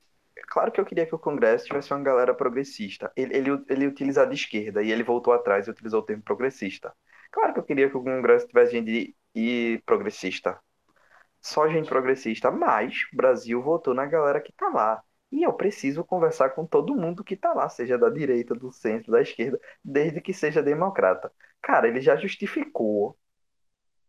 [0.48, 3.12] claro que eu queria que o Congresso tivesse uma galera progressista.
[3.16, 6.94] Ele, ele, ele de esquerda e ele voltou atrás e utilizou o termo progressista.
[7.32, 10.60] Claro que eu queria que o Congresso tivesse gente e progressista.
[11.42, 15.04] Só gente progressista, mas o Brasil votou na galera que tá lá.
[15.32, 19.12] E eu preciso conversar com todo mundo que tá lá, seja da direita, do centro,
[19.12, 21.32] da esquerda, desde que seja democrata.
[21.62, 23.18] Cara, ele já justificou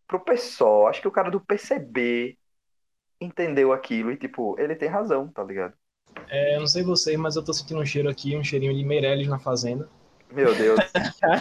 [0.06, 0.88] pro pessoal.
[0.88, 2.36] Acho que o cara do PCB
[3.20, 5.74] entendeu aquilo e, tipo, ele tem razão, tá ligado?
[6.28, 8.84] É, eu não sei vocês, mas eu tô sentindo um cheiro aqui, um cheirinho de
[8.84, 9.88] Meirelles na fazenda.
[10.34, 10.80] Meu Deus.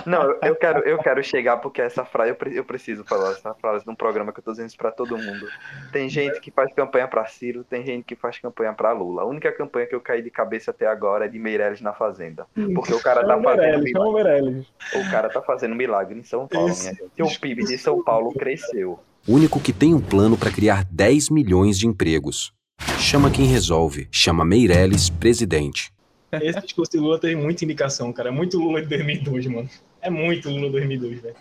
[0.06, 3.96] Não, eu quero, eu quero chegar porque essa frase, eu preciso falar essa frase num
[3.96, 5.48] programa que eu tô dizendo isso pra todo mundo.
[5.92, 9.24] Tem gente que faz campanha pra Ciro, tem gente que faz campanha pra Lula.
[9.24, 12.46] A única campanha que eu caí de cabeça até agora é de Meirelles na Fazenda.
[12.74, 14.68] Porque o cara tá fazendo milagre.
[14.94, 17.22] O cara tá fazendo milagre em São Paulo, minha gente.
[17.22, 19.00] O PIB de São Paulo cresceu.
[19.28, 22.54] O único que tem um plano para criar 10 milhões de empregos.
[22.98, 24.08] Chama quem resolve.
[24.12, 25.94] Chama Meirelles presidente.
[26.32, 28.30] Esse discurso de Lula tem muita indicação, cara.
[28.30, 29.70] É muito Lula de 2002, mano.
[30.02, 31.36] É muito Lula de 2002, velho.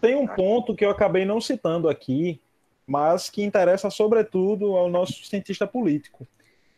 [0.00, 2.40] Tem um ponto que eu acabei não citando aqui,
[2.86, 6.26] mas que interessa sobretudo ao nosso cientista político.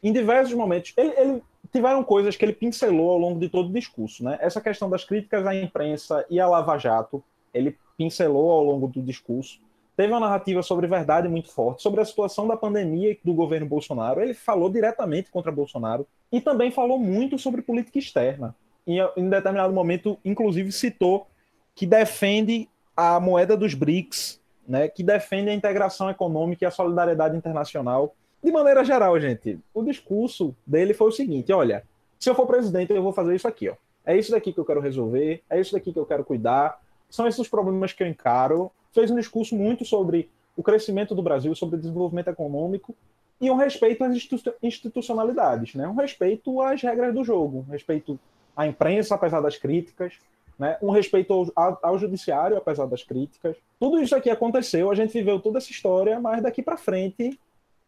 [0.03, 3.73] Em diversos momentos, ele, ele tiveram coisas que ele pincelou ao longo de todo o
[3.73, 4.39] discurso, né?
[4.41, 9.03] Essa questão das críticas à imprensa e à Lava Jato, ele pincelou ao longo do
[9.03, 9.61] discurso
[10.01, 14.23] teve uma narrativa sobre verdade muito forte, sobre a situação da pandemia do governo Bolsonaro.
[14.23, 18.55] Ele falou diretamente contra Bolsonaro e também falou muito sobre política externa.
[18.87, 21.27] Em determinado momento, inclusive, citou
[21.75, 27.37] que defende a moeda dos BRICS, né, que defende a integração econômica e a solidariedade
[27.37, 28.15] internacional.
[28.43, 31.85] De maneira geral, gente, o discurso dele foi o seguinte: olha,
[32.19, 33.75] se eu for presidente, eu vou fazer isso aqui, ó.
[34.05, 37.29] É isso daqui que eu quero resolver, é isso daqui que eu quero cuidar, são
[37.29, 38.71] esses problemas que eu encaro.
[38.93, 42.95] Fez um discurso muito sobre o crescimento do Brasil, sobre o desenvolvimento econômico
[43.41, 44.29] e um respeito às
[44.63, 45.89] institucionalidades, né?
[45.89, 48.19] um respeito às regras do jogo, um respeito
[48.55, 50.15] à imprensa, apesar das críticas,
[50.59, 50.77] né?
[50.83, 53.57] um respeito ao, ao, judiciário, apesar das críticas.
[53.79, 57.39] Tudo isso aqui aconteceu, a gente viveu toda essa história, mas daqui para frente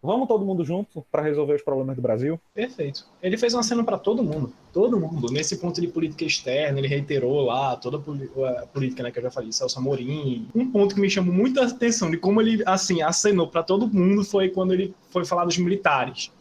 [0.03, 2.41] Vamos todo mundo junto para resolver os problemas do Brasil?
[2.53, 3.07] Perfeito.
[3.23, 4.53] Ele fez uma cena para todo mundo.
[4.73, 5.33] Todo mundo.
[5.33, 9.31] Nesse ponto de política externa, ele reiterou lá toda a política né, que eu já
[9.31, 10.49] falei, Celso Amorim.
[10.53, 14.25] Um ponto que me chamou muita atenção de como ele, assim, acenou para todo mundo
[14.25, 16.33] foi quando ele foi falar dos militares.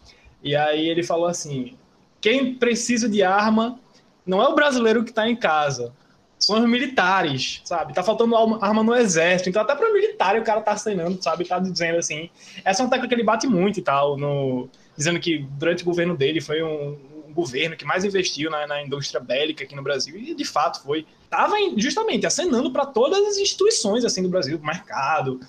[0.43, 1.75] E aí ele falou assim:
[2.19, 3.79] quem precisa de arma
[4.25, 5.93] não é o brasileiro que está em casa,
[6.41, 7.93] são os militares, sabe?
[7.93, 9.49] Tá faltando arma no exército.
[9.49, 11.45] Então, até para militar o cara tá assinando, sabe?
[11.45, 12.29] Tá dizendo assim.
[12.65, 15.85] Essa é uma técnica que ele bate muito e tal, no, dizendo que durante o
[15.85, 19.83] governo dele foi um, um governo que mais investiu na, na, indústria bélica aqui no
[19.83, 20.17] Brasil.
[20.17, 21.05] E de fato foi.
[21.29, 25.39] Tava justamente acenando para todas as instituições assim do Brasil, mercado,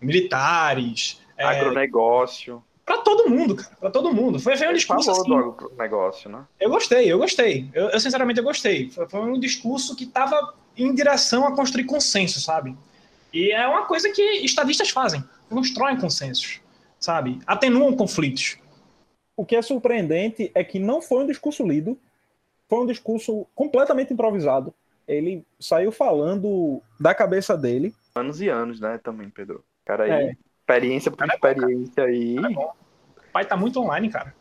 [0.00, 2.62] militares, é, agronegócio.
[2.68, 3.76] É, Pra todo mundo, cara.
[3.76, 4.38] Pra todo mundo.
[4.38, 5.66] Foi, foi um discurso falou assim.
[5.66, 6.44] do negócio, né?
[6.60, 7.70] Eu gostei, eu gostei.
[7.72, 8.90] Eu, eu sinceramente eu gostei.
[8.90, 12.76] Foi, foi, um discurso que tava em direção a construir consenso, sabe?
[13.32, 15.24] E é uma coisa que estadistas fazem.
[15.48, 16.60] Constroem consensos,
[17.00, 17.38] sabe?
[17.46, 18.58] Atenuam conflitos.
[19.34, 21.98] O que é surpreendente é que não foi um discurso lido,
[22.68, 24.74] foi um discurso completamente improvisado.
[25.08, 27.94] Ele saiu falando da cabeça dele.
[28.14, 29.64] Anos e anos, né, também, Pedro.
[29.84, 30.10] Cara aí.
[30.10, 32.36] É experiência por cara experiência é aí.
[32.36, 32.81] É
[33.32, 34.34] pai tá muito online, cara.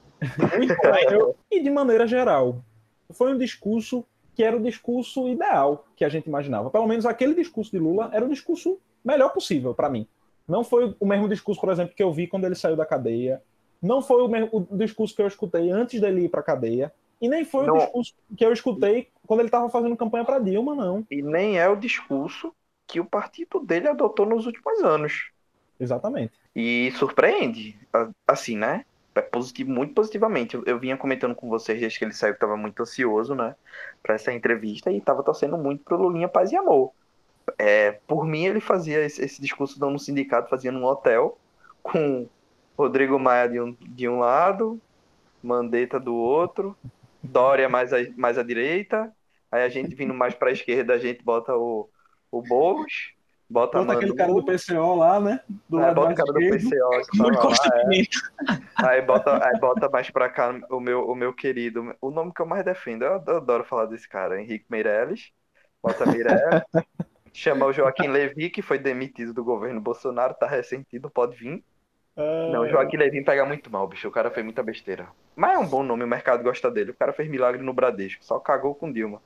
[0.58, 1.36] Muito online.
[1.50, 2.64] e de maneira geral,
[3.12, 6.70] foi um discurso que era o discurso ideal que a gente imaginava.
[6.70, 10.08] Pelo menos aquele discurso de Lula era o discurso melhor possível para mim.
[10.48, 13.42] Não foi o mesmo discurso, por exemplo, que eu vi quando ele saiu da cadeia.
[13.82, 16.94] Não foi o, mesmo, o discurso que eu escutei antes dele ir para cadeia.
[17.22, 17.76] E nem foi não.
[17.76, 21.06] o discurso que eu escutei quando ele estava fazendo campanha para Dilma, não.
[21.10, 22.54] E nem é o discurso
[22.88, 25.32] que o partido dele adotou nos últimos anos.
[25.80, 26.34] Exatamente.
[26.56, 27.80] E surpreende,
[28.28, 28.86] assim, né?
[29.16, 30.56] É positivo, muito positivamente.
[30.56, 33.56] Eu, eu, vinha comentando com vocês desde que ele saiu que estava muito ansioso, né?
[34.02, 36.94] Para essa entrevista e estava torcendo muito pro Lulinha Paz e Amor.
[37.58, 41.38] É, por mim, ele fazia esse, esse discurso não no sindicato, fazia num hotel,
[41.82, 42.28] com
[42.78, 44.80] Rodrigo Maia de um, de um lado,
[45.44, 46.76] Mandetta do outro,
[47.24, 49.12] Dória mais a, mais à direita,
[49.52, 51.90] aí a gente vindo mais para a esquerda, a gente bota o,
[52.32, 53.14] o Boulos,
[53.52, 55.42] Bota, bota aquele cara do PCO lá, né?
[55.68, 57.18] Do é, bota o cara do PCO.
[57.22, 57.56] Muito lá,
[58.88, 58.88] é.
[58.88, 61.94] aí, bota, aí bota mais pra cá o meu, o meu querido.
[62.00, 65.34] O nome que eu mais defendo, eu adoro falar desse cara, Henrique Meirelles.
[65.84, 66.64] Bota Meirelles.
[67.34, 71.62] Chama o Joaquim Levi, que foi demitido do governo Bolsonaro, tá ressentido, pode vir.
[72.16, 72.52] É...
[72.52, 74.08] Não, Joaquim Levi pega muito mal, bicho.
[74.08, 75.10] O cara fez muita besteira.
[75.36, 76.92] Mas é um bom nome, o mercado gosta dele.
[76.92, 79.22] O cara fez milagre no Bradesco, só cagou com Dilma.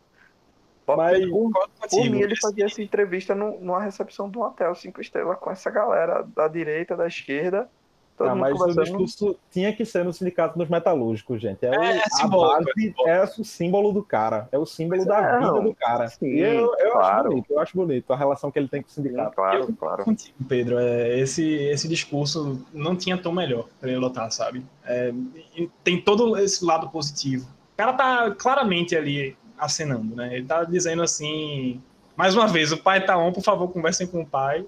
[0.88, 1.52] Mas, por,
[1.90, 5.50] por mim, ele fazia essa entrevista no, numa recepção de um hotel cinco estrelas com
[5.50, 7.70] essa galera da direita, da esquerda.
[8.18, 11.66] Todo ah, mas o discurso tinha que ser no sindicato dos metalúrgicos, gente.
[11.66, 14.48] É, é, o, é, simbólico, base, é, o símbolo do cara.
[14.54, 16.08] É o símbolo mas da é, vida do cara.
[16.08, 17.18] Sim, e eu, eu claro.
[17.18, 19.30] acho bonito, eu acho bonito a relação que ele tem com o sindicato.
[19.32, 20.04] Sim, claro, eu, claro.
[20.06, 24.66] Contigo, Pedro, é, esse, esse discurso não tinha tão melhor para ele lotar, sabe?
[24.86, 25.14] É,
[25.84, 27.46] tem todo esse lado positivo.
[27.74, 30.36] O cara tá claramente ali acenando, né?
[30.36, 31.82] Ele tá dizendo assim,
[32.16, 34.66] mais uma vez, o pai tá on, por favor, conversem com o pai.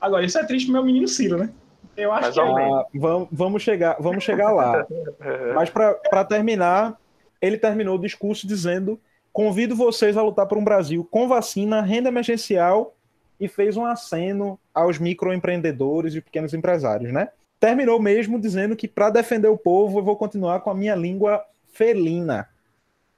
[0.00, 1.50] Agora, isso é triste pro meu menino Ciro, né?
[1.96, 4.86] Eu acho Mas, que ah, vamos, vamos chegar, vamos chegar lá.
[5.54, 6.98] Mas para terminar,
[7.40, 8.98] ele terminou o discurso dizendo:
[9.32, 12.94] "Convido vocês a lutar por um Brasil com vacina, renda emergencial"
[13.38, 17.28] e fez um aceno aos microempreendedores e pequenos empresários, né?
[17.58, 21.44] Terminou mesmo dizendo que para defender o povo eu vou continuar com a minha língua
[21.72, 22.48] felina.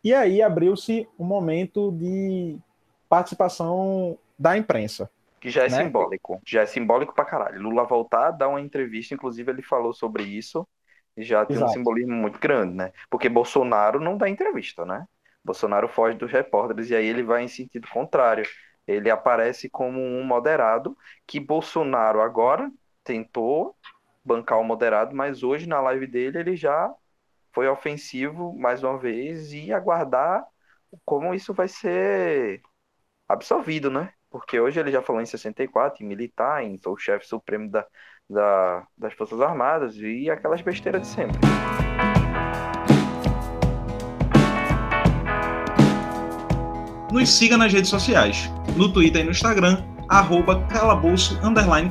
[0.06, 2.56] E aí abriu-se um momento de
[3.08, 5.10] participação da imprensa.
[5.40, 5.82] Que já é né?
[5.82, 6.40] simbólico.
[6.46, 7.60] Já é simbólico pra caralho.
[7.60, 10.64] Lula voltar, dar uma entrevista, inclusive ele falou sobre isso.
[11.16, 11.72] Já tem Exato.
[11.72, 12.92] um simbolismo muito grande, né?
[13.10, 15.08] Porque Bolsonaro não dá entrevista, né?
[15.44, 18.46] Bolsonaro foge dos repórteres e aí ele vai em sentido contrário.
[18.86, 22.70] Ele aparece como um moderado que Bolsonaro agora
[23.02, 23.74] tentou
[24.24, 26.94] bancar o moderado, mas hoje na live dele ele já
[27.56, 30.44] foi ofensivo mais uma vez e aguardar
[31.06, 32.60] como isso vai ser
[33.26, 34.10] absorvido, né?
[34.30, 37.86] Porque hoje ele já falou em 64, em militar, em sou o chefe supremo da,
[38.28, 41.40] da, das Forças Armadas e aquelas besteiras de sempre.
[47.10, 51.40] Nos siga nas redes sociais, no Twitter e no Instagram, arroba calabouço,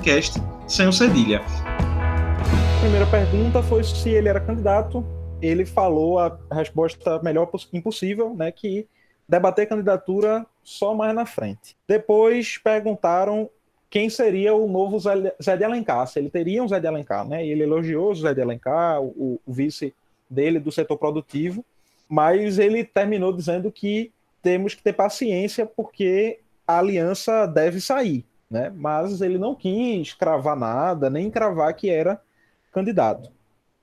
[0.04, 1.42] cast, sem o cedilha.
[1.42, 8.52] A primeira pergunta foi se ele era candidato ele falou a resposta melhor impossível, né,
[8.52, 8.88] que
[9.28, 11.76] debater candidatura só mais na frente.
[11.88, 13.50] Depois perguntaram
[13.90, 17.46] quem seria o novo Zé de Alencar, se ele teria um Zé de Alencar, né?
[17.46, 19.94] E ele elogiou o Zé de Alencar, o, o vice
[20.30, 21.64] dele do setor produtivo,
[22.10, 28.72] mas ele terminou dizendo que temos que ter paciência porque a aliança deve sair, né?
[28.76, 32.20] Mas ele não quis cravar nada, nem cravar que era
[32.74, 33.32] candidato.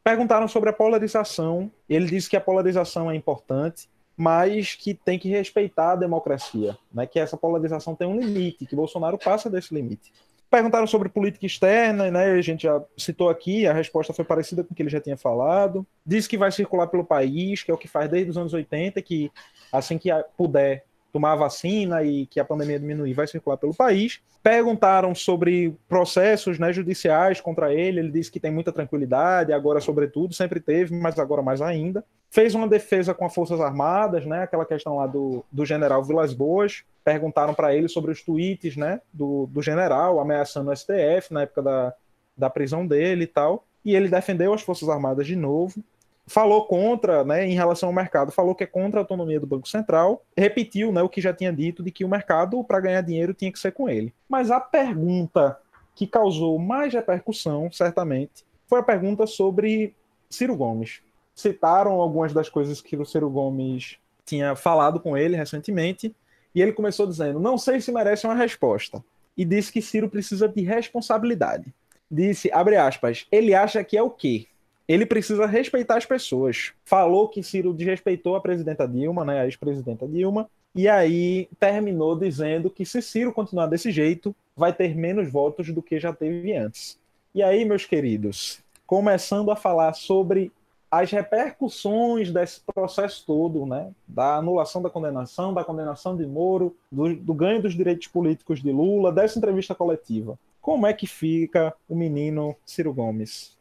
[0.05, 5.29] Perguntaram sobre a polarização, ele disse que a polarização é importante, mas que tem que
[5.29, 7.07] respeitar a democracia, né?
[7.07, 10.13] que essa polarização tem um limite, que Bolsonaro passa desse limite.
[10.51, 12.33] Perguntaram sobre política externa, né?
[12.33, 15.17] a gente já citou aqui, a resposta foi parecida com o que ele já tinha
[15.17, 15.87] falado.
[16.05, 19.01] Diz que vai circular pelo país, que é o que faz desde os anos 80,
[19.01, 19.31] que
[19.73, 24.21] assim que puder tomar a vacina e que a pandemia diminuir, vai circular pelo país.
[24.43, 30.35] Perguntaram sobre processos né, judiciais contra ele, ele disse que tem muita tranquilidade, agora sobretudo,
[30.35, 32.05] sempre teve, mas agora mais ainda.
[32.31, 36.33] Fez uma defesa com as Forças Armadas, né, aquela questão lá do, do general Vilas
[36.33, 36.83] Boas.
[37.05, 41.63] Perguntaram para ele sobre os tweets né, do, do general ameaçando o STF na época
[41.63, 41.95] da,
[42.37, 43.65] da prisão dele e tal.
[43.85, 45.83] E ele defendeu as Forças Armadas de novo
[46.27, 49.69] falou contra, né, em relação ao mercado, falou que é contra a autonomia do Banco
[49.69, 53.35] Central, repetiu né, o que já tinha dito de que o mercado, para ganhar dinheiro,
[53.35, 54.15] tinha que ser com ele.
[54.29, 55.59] Mas a pergunta
[55.95, 59.95] que causou mais repercussão, certamente, foi a pergunta sobre
[60.31, 61.03] Ciro Gomes.
[61.35, 66.15] Citaram algumas das coisas que o Ciro Gomes tinha falado com ele recentemente,
[66.55, 69.03] e ele começou dizendo: Não sei se merece uma resposta.
[69.37, 71.73] E disse que Ciro precisa de responsabilidade.
[72.11, 74.47] Disse, abre aspas, ele acha que é o quê?
[74.89, 76.73] Ele precisa respeitar as pessoas.
[76.85, 82.71] Falou que Ciro desrespeitou a presidenta Dilma, né, a ex-presidenta Dilma, e aí terminou dizendo
[82.71, 86.99] que se Ciro continuar desse jeito, vai ter menos votos do que já teve antes.
[87.35, 90.53] E aí, meus queridos, começando a falar sobre
[90.91, 97.17] as repercussões desse processo todo, né, da anulação da condenação, da condenação de Moro, do,
[97.17, 100.39] do ganho dos direitos políticos de Lula, dessa entrevista coletiva.
[100.61, 103.57] Como é que fica o menino Ciro Gomes?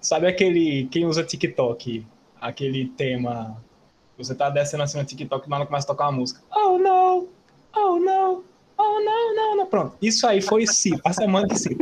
[0.00, 0.86] Sabe aquele.
[0.86, 2.06] Quem usa TikTok?
[2.40, 3.60] Aquele tema.
[4.16, 6.40] Você tá descendo assim no TikTok e nada começa a tocar uma música.
[6.54, 7.28] Oh não!
[7.74, 8.44] Oh não!
[8.78, 9.66] Oh não, não, não.
[9.66, 9.96] Pronto.
[10.00, 11.76] Isso aí foi sim, a semana de sim.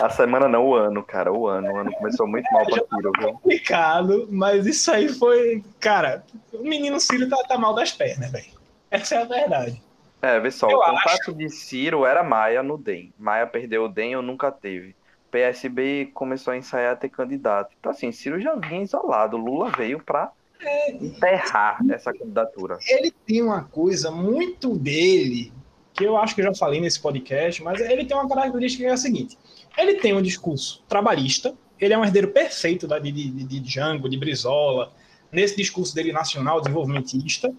[0.00, 1.32] A semana não, o ano, cara.
[1.32, 1.72] O ano.
[1.72, 3.32] O ano começou muito mal pra Ciro, viu?
[3.34, 5.62] complicado, mas isso aí foi.
[5.78, 8.52] Cara, o menino Ciro tá, tá mal das pernas, velho.
[8.90, 9.82] Essa é a verdade.
[10.22, 11.34] É, vê só, Eu o contato acho...
[11.34, 13.12] de Ciro era Maia no DEM.
[13.18, 14.96] Maia perdeu o DEM ou nunca teve.
[15.34, 17.74] PSB começou a ensaiar a ter candidato.
[17.80, 19.36] Então, assim, Ciro já vinha isolado.
[19.36, 22.78] Lula veio para é, enterrar essa candidatura.
[22.86, 25.52] Ele tem uma coisa muito dele,
[25.92, 28.88] que eu acho que eu já falei nesse podcast, mas ele tem uma característica que
[28.88, 29.36] é a seguinte:
[29.76, 34.08] ele tem um discurso trabalhista, ele é um herdeiro perfeito da, de, de, de Django,
[34.08, 34.92] de Brizola,
[35.32, 37.52] nesse discurso dele nacional, desenvolvimentista,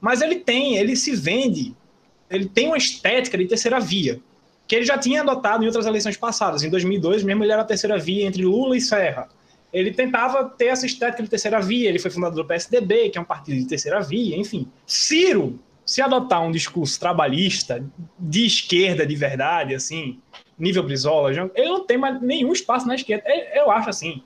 [0.00, 1.76] mas ele tem, ele se vende,
[2.30, 4.18] ele tem uma estética de terceira via
[4.68, 6.62] que ele já tinha adotado em outras eleições passadas.
[6.62, 9.26] Em 2002, mesmo ele era a terceira via entre Lula e Serra.
[9.72, 13.20] Ele tentava ter essa estética de terceira via, ele foi fundador do PSDB, que é
[13.20, 14.68] um partido de terceira via, enfim.
[14.86, 17.82] Ciro, se adotar um discurso trabalhista,
[18.18, 20.20] de esquerda de verdade, assim,
[20.58, 23.24] nível Brizola, ele não tem mais nenhum espaço na esquerda.
[23.54, 24.22] Eu acho assim,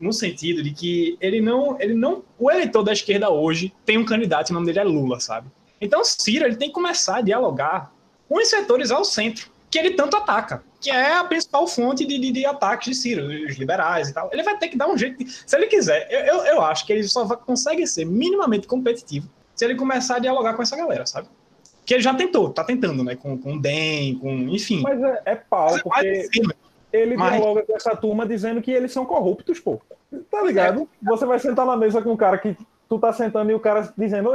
[0.00, 4.04] no sentido de que ele não, ele não, o eleitor da esquerda hoje tem um
[4.04, 5.48] candidato, o nome dele é Lula, sabe?
[5.80, 7.92] Então Ciro, ele tem que começar a dialogar
[8.28, 12.18] com os setores ao centro que ele tanto ataca, que é a principal fonte de,
[12.18, 14.28] de, de, ataques de Ciro, os liberais e tal.
[14.30, 16.06] Ele vai ter que dar um jeito, de, se ele quiser.
[16.10, 20.16] Eu, eu, eu acho que ele só vai, consegue ser minimamente competitivo se ele começar
[20.16, 21.26] a dialogar com essa galera, sabe?
[21.86, 23.16] Que ele já tentou, tá tentando, né?
[23.16, 24.30] Com, com o DEM, com.
[24.30, 24.82] Enfim.
[24.82, 26.28] Mas é, é pau, porque
[26.92, 27.32] ele mas...
[27.32, 29.80] dialoga com essa turma dizendo que eles são corruptos, pô.
[30.30, 30.82] Tá ligado?
[30.82, 31.08] É.
[31.08, 32.54] Você vai sentar na mesa com um cara que
[32.90, 34.30] tu tá sentando e o cara dizendo,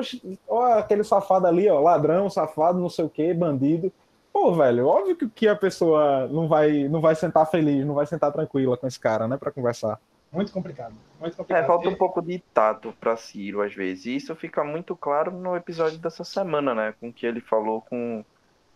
[0.47, 3.93] ó, aquele safado ali, ó, ladrão, safado, não sei o quê, bandido.
[4.37, 8.31] Pô, velho, óbvio que a pessoa não vai, não vai sentar feliz, não vai sentar
[8.31, 9.99] tranquila com esse cara, né, para conversar.
[10.31, 10.93] Muito complicado.
[11.19, 11.63] Muito complicado.
[11.63, 14.05] É, falta um pouco de tato para Ciro, às vezes.
[14.05, 16.93] E isso fica muito claro no episódio dessa semana, né?
[16.99, 18.23] Com que ele falou com,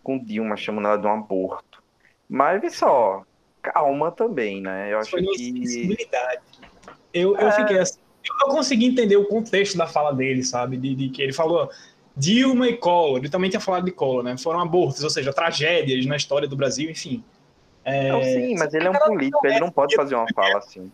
[0.02, 1.84] com Dilma, chamando ela de um aborto.
[2.28, 3.24] Mas, vê só,
[3.62, 4.92] calma também, né?
[4.92, 5.96] Eu acho Foi que.
[7.14, 7.52] Eu, eu é...
[7.52, 8.00] fiquei assim.
[8.42, 10.76] Eu consegui entender o contexto da fala dele, sabe?
[10.76, 11.70] De, de que ele falou
[12.16, 14.38] Dilma e Collor, ele também tinha falado de Collor, né?
[14.38, 17.24] Foram abortos, ou seja, tragédias na história do Brasil, enfim.
[17.84, 18.12] É...
[18.12, 20.92] Não, sim, mas ele é um político, ele não pode fazer uma fala assim.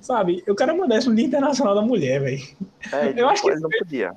[0.00, 2.42] Sabe, eu quero mandar isso no Dia Internacional da Mulher, velho.
[2.92, 4.12] É, eu acho que ele não podia.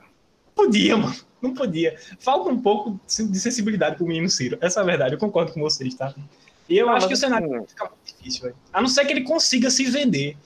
[0.55, 1.15] Podia, mano.
[1.41, 1.97] Não podia.
[2.19, 4.57] Falta um pouco de sensibilidade pro menino Ciro.
[4.61, 6.13] Essa é a verdade, eu concordo com vocês, tá?
[6.69, 7.67] E eu não, acho que o cenário assim...
[7.67, 8.55] fica muito difícil, velho.
[8.71, 10.37] A não ser que ele consiga se vender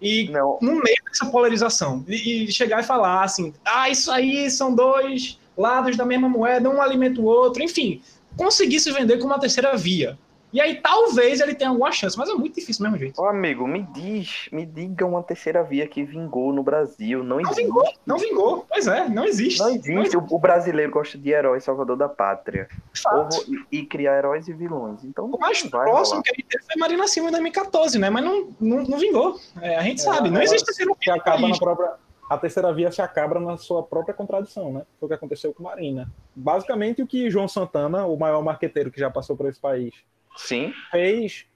[0.00, 0.58] E não.
[0.60, 5.38] no meio dessa polarização, e, e, chegar e falar assim, ah, isso aí são dois
[5.56, 8.02] lados da mesma moeda, um alimenta o outro, enfim,
[8.36, 10.18] conseguir se vender como uma terceira via.
[10.56, 13.20] E aí talvez ele tenha alguma chance, mas é muito difícil mesmo jeito.
[13.20, 17.22] Ô amigo, me diz, me diga uma terceira via que vingou no Brasil.
[17.22, 18.64] Não, não vingou, não vingou.
[18.66, 19.58] Pois é, não existe.
[19.58, 19.92] Não existe.
[19.92, 20.16] Não existe.
[20.16, 22.68] O brasileiro gosta de herói salvador da pátria.
[23.12, 23.28] Ou,
[23.70, 25.04] e, e, criar heróis e vilões.
[25.04, 26.22] Então, o mais próximo rolar.
[26.22, 28.08] que ele teve foi Marina Silva em 2014, né?
[28.08, 29.38] Mas não, não, não vingou.
[29.60, 31.16] É, a gente é, sabe, não existe terceira via.
[31.16, 31.96] Acaba na própria
[32.30, 34.86] a terceira via se acaba na sua própria contradição, né?
[34.98, 36.10] Foi o que aconteceu com Marina.
[36.34, 39.94] Basicamente, o que João Santana, o maior marqueteiro que já passou por esse país,
[40.36, 40.72] Sim.
[40.90, 41.46] fez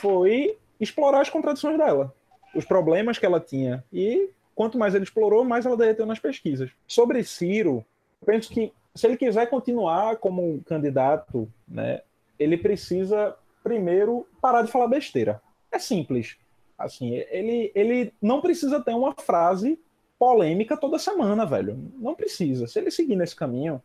[0.00, 2.14] foi explorar as contradições dela,
[2.54, 3.84] os problemas que ela tinha.
[3.92, 6.70] E quanto mais ele explorou, mais ela derreteu nas pesquisas.
[6.86, 7.84] Sobre Ciro,
[8.24, 12.02] penso que se ele quiser continuar como um candidato, né,
[12.38, 15.40] ele precisa primeiro parar de falar besteira.
[15.70, 16.36] É simples.
[16.78, 19.78] Assim, ele, ele não precisa ter uma frase
[20.18, 21.76] polêmica toda semana, velho.
[21.96, 22.66] Não precisa.
[22.66, 23.82] Se ele seguir nesse caminho,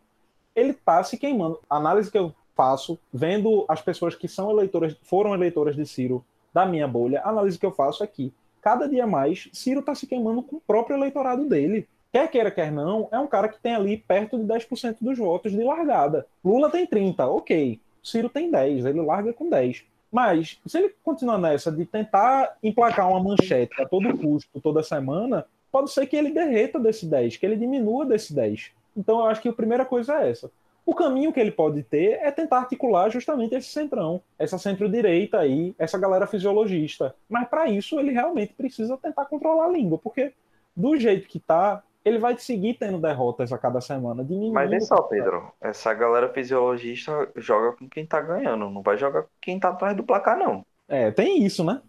[0.56, 1.60] ele tá se queimando.
[1.70, 6.26] A análise que eu faço, vendo as pessoas que são eleitoras, foram eleitoras de Ciro
[6.54, 9.96] da minha bolha, a análise que eu faço é que cada dia mais Ciro está
[9.96, 11.88] se queimando com o próprio eleitorado dele.
[12.12, 15.54] Quer queira, quer não, é um cara que tem ali perto de 10% dos votos
[15.54, 16.28] de largada.
[16.44, 17.80] Lula tem 30, ok.
[18.04, 19.86] Ciro tem 10, ele larga com 10.
[20.12, 25.46] Mas, se ele continuar nessa de tentar emplacar uma manchete a todo custo, toda semana,
[25.72, 28.72] pode ser que ele derreta desse 10, que ele diminua desse 10.
[28.98, 30.52] Então, eu acho que a primeira coisa é essa.
[30.90, 35.76] O caminho que ele pode ter é tentar articular justamente esse centrão, essa centro-direita aí,
[35.78, 37.16] essa galera fisiologista.
[37.30, 40.34] Mas para isso ele realmente precisa tentar controlar a língua, porque
[40.76, 44.56] do jeito que tá, ele vai seguir tendo derrotas a cada semana, diminuindo.
[44.56, 45.52] Mas nem só, Pedro.
[45.62, 49.96] Essa galera fisiologista joga com quem tá ganhando, não vai jogar com quem tá atrás
[49.96, 50.66] do placar, não.
[50.88, 51.84] É, tem isso, né?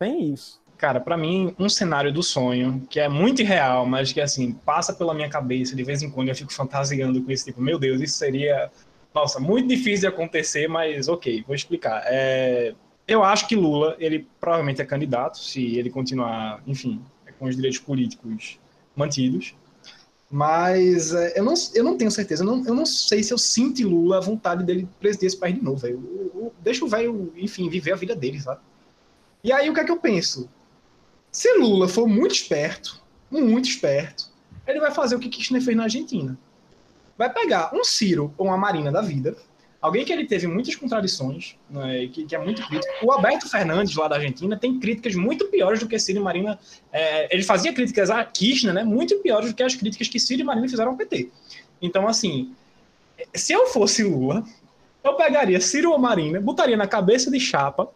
[0.00, 0.60] Tem isso.
[0.82, 4.92] Cara, para mim, um cenário do sonho, que é muito irreal, mas que, assim, passa
[4.92, 8.00] pela minha cabeça de vez em quando eu fico fantasiando com esse tipo, meu Deus,
[8.00, 8.68] isso seria,
[9.14, 12.02] nossa, muito difícil de acontecer, mas ok, vou explicar.
[12.06, 12.74] É,
[13.06, 17.00] eu acho que Lula, ele provavelmente é candidato, se ele continuar, enfim,
[17.38, 18.58] com os direitos políticos
[18.96, 19.54] mantidos.
[20.28, 23.38] Mas é, eu, não, eu não tenho certeza, eu não, eu não sei se eu
[23.38, 25.86] sinto Lula a vontade dele presidir esse país de novo.
[25.86, 28.60] Eu, eu, deixa o velho, enfim, viver a vida dele, sabe?
[29.44, 30.50] E aí o que é que eu penso?
[31.32, 34.30] Se Lula for muito esperto, muito esperto,
[34.66, 36.38] ele vai fazer o que Kirchner fez na Argentina.
[37.16, 39.34] Vai pegar um Ciro ou uma Marina da vida,
[39.80, 42.92] alguém que ele teve muitas contradições, né, que, que, é muito crítico.
[43.02, 46.58] O Alberto Fernandes, lá da Argentina, tem críticas muito piores do que Ciro e Marina.
[46.92, 50.42] É, ele fazia críticas a Kirchner, né, muito piores do que as críticas que Ciro
[50.42, 51.30] e Marina fizeram ao PT.
[51.80, 52.54] Então, assim,
[53.34, 54.44] se eu fosse Lula,
[55.02, 57.90] eu pegaria Ciro ou Marina, botaria na cabeça de chapa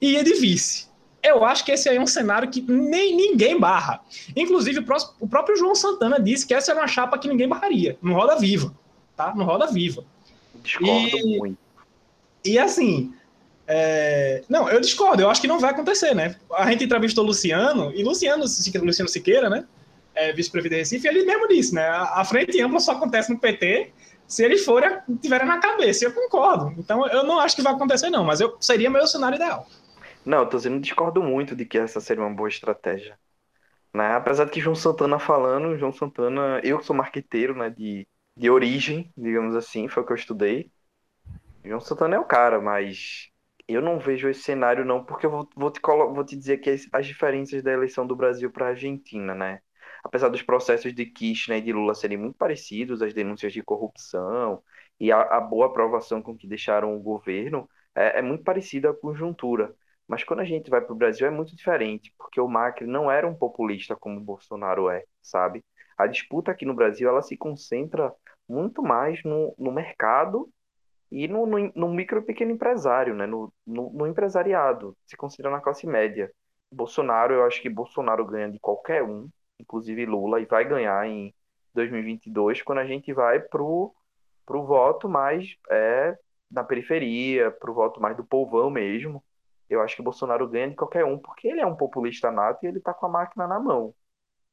[0.00, 0.87] e ia de vice.
[1.22, 4.00] Eu acho que esse aí é um cenário que nem ninguém barra.
[4.36, 7.48] Inclusive, o, próximo, o próprio João Santana disse que essa era uma chapa que ninguém
[7.48, 7.98] barraria.
[8.00, 8.72] No Roda Viva.
[9.16, 9.34] Tá?
[9.34, 10.04] No Roda Viva.
[10.62, 11.58] Discordo e, muito.
[12.44, 13.12] E assim.
[13.66, 14.42] É...
[14.48, 16.36] Não, eu discordo, eu acho que não vai acontecer, né?
[16.54, 19.66] A gente entrevistou o Luciano, e Luciano, Luciano Siqueira, né?
[20.14, 21.86] É, vice-prefeito de Recife, ele mesmo disse, né?
[21.86, 23.92] A frente ampla só acontece no PT
[24.26, 24.90] se eles forem,
[25.22, 26.04] tiverem na cabeça.
[26.04, 26.74] Eu concordo.
[26.78, 29.66] Então, eu não acho que vai acontecer, não, mas eu, seria meu cenário ideal.
[30.28, 33.18] Não, eu tô dizendo, discordo muito de que essa seria uma boa estratégia.
[33.94, 34.14] Né?
[34.14, 38.06] Apesar de que João Santana falando, João Santana, eu sou marqueteiro, né, de,
[38.36, 40.70] de origem, digamos assim, foi o que eu estudei.
[41.64, 43.30] João Santana é o cara, mas
[43.66, 46.68] eu não vejo esse cenário não, porque eu vou, vou, te, vou te dizer que
[46.68, 49.62] as, as diferenças da eleição do Brasil para a Argentina, né?
[50.04, 54.62] Apesar dos processos de Kirchner e de Lula serem muito parecidos, as denúncias de corrupção
[55.00, 58.94] e a, a boa aprovação com que deixaram o governo, é, é muito parecida a
[58.94, 59.74] conjuntura.
[60.08, 63.10] Mas quando a gente vai para o Brasil é muito diferente, porque o Macri não
[63.10, 65.62] era um populista como o Bolsonaro é, sabe?
[65.98, 68.12] A disputa aqui no Brasil ela se concentra
[68.48, 70.48] muito mais no, no mercado
[71.12, 73.26] e no, no, no, micro e pequeno empresário, né?
[73.26, 76.32] No, no, no, empresariado, se concentra na classe média.
[76.72, 79.28] Bolsonaro, eu acho que Bolsonaro ganha de qualquer um,
[79.58, 81.34] inclusive Lula, e vai ganhar em
[81.74, 83.94] 2022, quando a gente vai pro,
[84.46, 86.16] pro voto mais é,
[86.50, 89.22] na periferia, pro voto mais do povão mesmo,
[89.68, 92.68] eu acho que Bolsonaro ganha de qualquer um, porque ele é um populista nato e
[92.68, 93.94] ele está com a máquina na mão.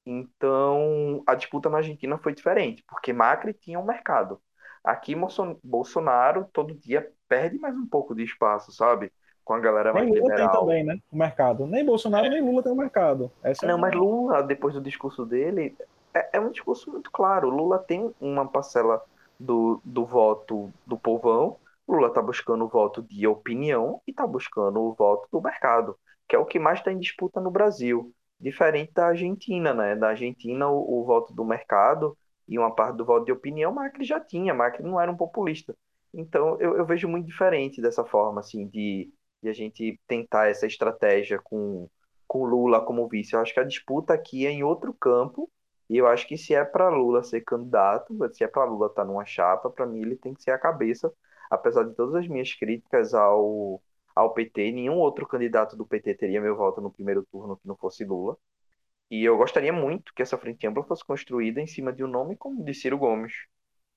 [0.06, 4.40] Então, a disputa na Argentina foi diferente, porque Macri tinha um mercado.
[4.84, 5.16] Aqui,
[5.64, 9.12] Bolsonaro todo dia perde mais um pouco de espaço, sabe?
[9.44, 10.52] Com a galera mais nem Lula liberal.
[10.52, 11.00] tem também, né?
[11.12, 11.66] O mercado.
[11.66, 13.32] Nem Bolsonaro, nem Lula tem o mercado.
[13.44, 15.76] Essa Não, é mas Lula, depois do discurso dele,
[16.14, 17.50] é, é um discurso muito claro.
[17.50, 19.02] Lula tem uma parcela
[19.40, 21.58] do, do voto do povão,
[21.88, 26.36] Lula está buscando o voto de opinião e está buscando o voto do mercado, que
[26.36, 28.14] é o que mais está em disputa no Brasil.
[28.40, 29.96] diferente da Argentina, né?
[29.96, 32.18] Da Argentina, o, o voto do mercado
[32.48, 35.76] e uma parte do voto de opinião, Macri já tinha, Macri não era um populista.
[36.14, 39.12] Então, eu, eu vejo muito diferente dessa forma, assim, de,
[39.42, 41.90] de a gente tentar essa estratégia com,
[42.28, 43.34] com Lula como vice.
[43.34, 45.50] Eu acho que a disputa aqui é em outro campo,
[45.90, 49.04] e eu acho que se é para Lula ser candidato, se é para Lula estar
[49.04, 51.12] tá numa chapa, para mim ele tem que ser a cabeça,
[51.50, 53.82] apesar de todas as minhas críticas ao,
[54.16, 57.76] ao PT, nenhum outro candidato do PT teria meu voto no primeiro turno que não
[57.76, 58.38] fosse Lula.
[59.10, 62.36] E eu gostaria muito que essa frente ampla fosse construída em cima de um nome
[62.36, 63.34] como de Ciro Gomes.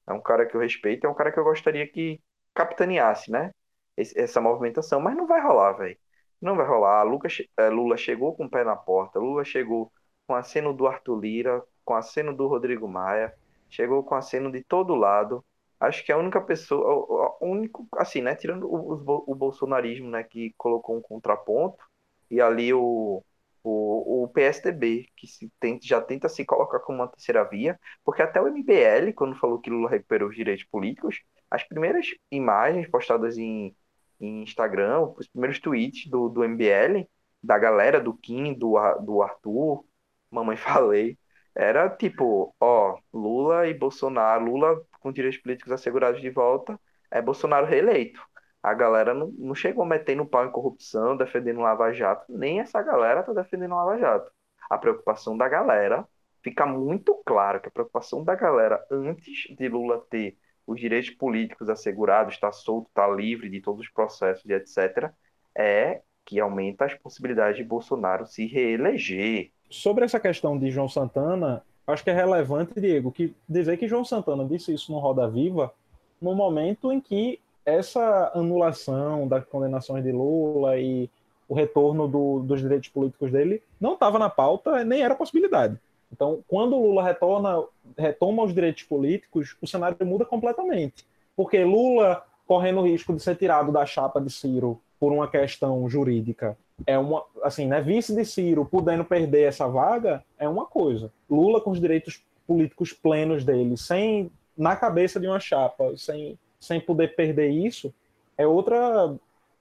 [0.06, 2.20] É um cara que eu respeito, é um cara que eu gostaria que
[2.54, 3.52] capitaneasse, né?
[3.96, 5.98] Essa movimentação, mas não vai rolar, velho.
[6.40, 7.02] Não vai rolar.
[7.04, 9.92] Lucas, é, Lula chegou com o pé na porta, Lula chegou
[10.26, 13.34] com aceno do Arthur Lira, com aceno do Rodrigo Maia,
[13.68, 15.44] chegou com aceno de todo lado.
[15.80, 20.52] Acho que a única pessoa, o único, assim, né, tirando o, o bolsonarismo, né, que
[20.56, 21.84] colocou um contraponto,
[22.30, 23.24] e ali o,
[23.62, 28.22] o, o PSDB, que se tenta, já tenta se colocar como uma terceira via, porque
[28.22, 33.38] até o MBL, quando falou que Lula recuperou os direitos políticos, as primeiras imagens postadas
[33.38, 33.74] em,
[34.20, 37.08] em Instagram, os primeiros tweets do, do MBL,
[37.42, 38.74] da galera, do Kim, do,
[39.04, 39.84] do Arthur,
[40.30, 41.18] mamãe falei,
[41.54, 46.78] era tipo, ó, Lula e Bolsonaro, Lula com direitos políticos assegurados de volta,
[47.10, 48.20] é Bolsonaro reeleito
[48.62, 53.22] a galera não, não chegou metendo pau em corrupção, defendendo Lava Jato, nem essa galera
[53.22, 54.30] tá defendendo Lava Jato.
[54.68, 56.06] A preocupação da galera
[56.42, 60.36] fica muito claro que a preocupação da galera antes de Lula ter
[60.66, 64.52] os direitos políticos assegurados, estar tá solto, estar tá livre de todos os processos e
[64.52, 65.10] etc.,
[65.56, 69.50] é que aumenta as possibilidades de Bolsonaro se reeleger.
[69.70, 74.04] Sobre essa questão de João Santana, acho que é relevante, Diego, que dizer que João
[74.04, 75.72] Santana disse isso no Roda Viva
[76.20, 81.08] no momento em que essa anulação das condenações de Lula e
[81.48, 85.78] o retorno do, dos direitos políticos dele não estava na pauta, nem era possibilidade.
[86.12, 87.62] Então, quando Lula retorna,
[87.96, 91.06] retoma os direitos políticos, o cenário muda completamente.
[91.36, 95.88] Porque Lula correndo o risco de ser tirado da chapa de Ciro por uma questão
[95.88, 101.12] jurídica é uma assim, né, vice de Ciro podendo perder essa vaga é uma coisa.
[101.28, 106.80] Lula com os direitos políticos plenos dele, sem na cabeça de uma chapa, sem sem
[106.80, 107.94] poder perder isso,
[108.36, 109.14] é outra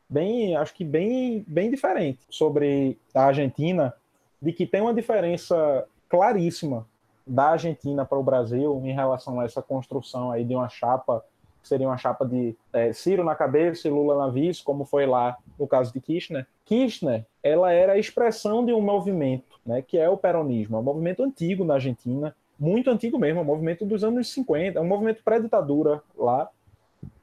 [0.09, 3.93] bem, acho que bem, bem diferente sobre a Argentina,
[4.41, 6.87] de que tem uma diferença claríssima
[7.25, 11.23] da Argentina para o Brasil em relação a essa construção aí de uma chapa
[11.61, 15.05] que seria uma chapa de é, Ciro na cabeça e Lula na vice, como foi
[15.05, 16.47] lá no caso de Kirchner.
[16.67, 20.83] Kirchner, ela era a expressão de um movimento, né, que é o peronismo, é um
[20.83, 24.87] movimento antigo na Argentina, muito antigo mesmo, é um movimento dos anos 50, é um
[24.87, 26.49] movimento pré-ditadura lá,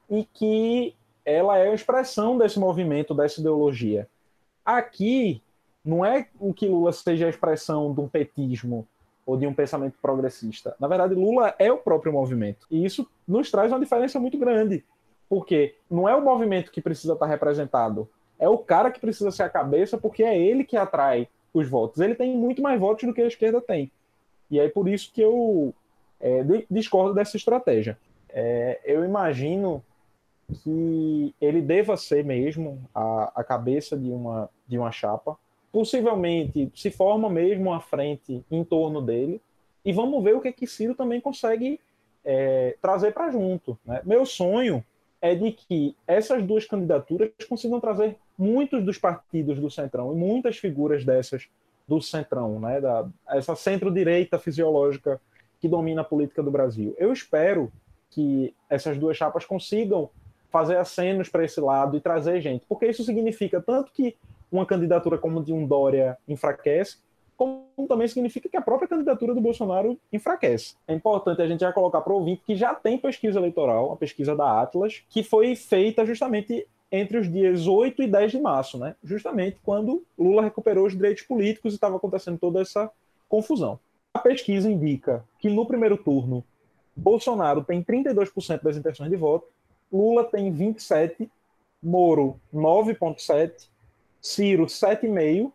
[0.09, 4.07] e que ela é a expressão desse movimento, dessa ideologia.
[4.65, 5.41] Aqui,
[5.83, 8.87] não é o que Lula seja a expressão de um petismo
[9.25, 10.75] ou de um pensamento progressista.
[10.79, 12.65] Na verdade, Lula é o próprio movimento.
[12.69, 14.83] E isso nos traz uma diferença muito grande.
[15.27, 18.07] Porque não é o movimento que precisa estar representado,
[18.39, 22.01] é o cara que precisa ser a cabeça, porque é ele que atrai os votos.
[22.01, 23.91] Ele tem muito mais votos do que a esquerda tem.
[24.49, 25.73] E é por isso que eu
[26.19, 27.97] é, discordo dessa estratégia.
[28.29, 29.83] É, eu imagino
[30.63, 35.37] que ele deva ser mesmo a, a cabeça de uma, de uma chapa.
[35.71, 39.41] Possivelmente se forma mesmo uma frente em torno dele.
[39.83, 41.79] E vamos ver o que, que Ciro também consegue
[42.23, 43.77] é, trazer para junto.
[43.85, 44.01] Né?
[44.03, 44.83] Meu sonho
[45.21, 50.57] é de que essas duas candidaturas consigam trazer muitos dos partidos do Centrão e muitas
[50.57, 51.47] figuras dessas
[51.87, 52.81] do Centrão, né?
[52.81, 55.21] da, essa centro-direita fisiológica
[55.59, 56.95] que domina a política do Brasil.
[56.97, 57.71] Eu espero
[58.09, 60.09] que essas duas chapas consigam
[60.49, 64.15] fazer acenos para esse lado e trazer gente, porque isso significa tanto que
[64.51, 66.97] uma candidatura como de um Dória enfraquece,
[67.35, 70.75] como também significa que a própria candidatura do Bolsonaro enfraquece.
[70.87, 73.97] É importante a gente já colocar para o ouvinte que já tem pesquisa eleitoral, a
[73.97, 76.65] pesquisa da Atlas, que foi feita justamente
[76.95, 78.95] entre os dias 8 e 10 de março, né?
[79.03, 82.89] justamente quando Lula recuperou os direitos políticos e estava acontecendo toda essa
[83.27, 83.79] confusão.
[84.13, 86.43] A pesquisa indica que no primeiro turno,
[86.95, 89.47] Bolsonaro tem 32% das intenções de voto
[89.91, 91.29] Lula tem 27,
[91.81, 93.69] Moro 9,7,
[94.21, 95.51] Ciro 7,5,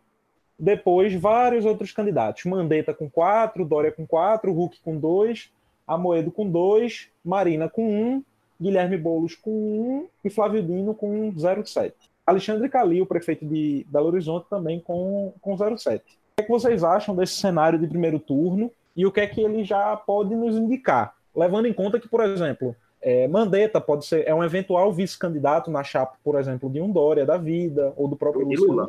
[0.57, 2.45] depois vários outros candidatos.
[2.45, 5.51] Mandetta com 4, Dória com 4, Huck com 2,
[5.85, 8.23] Amoedo com 2, Marina com 1,
[8.61, 11.93] Guilherme Boulos com 1 e Flávio Dino com 0,7.
[12.25, 15.99] Alexandre Calil, prefeito de Belo Horizonte, também com, com 0,7.
[15.99, 16.03] O que,
[16.37, 19.63] é que vocês acham desse cenário de primeiro turno e o que é que ele
[19.63, 21.15] já pode nos indicar?
[21.35, 25.83] Levando em conta que, por exemplo, É, Mandetta pode ser é um eventual vice-candidato na
[25.83, 28.87] chapa, por exemplo, de um Dória da vida, ou do próprio Lula.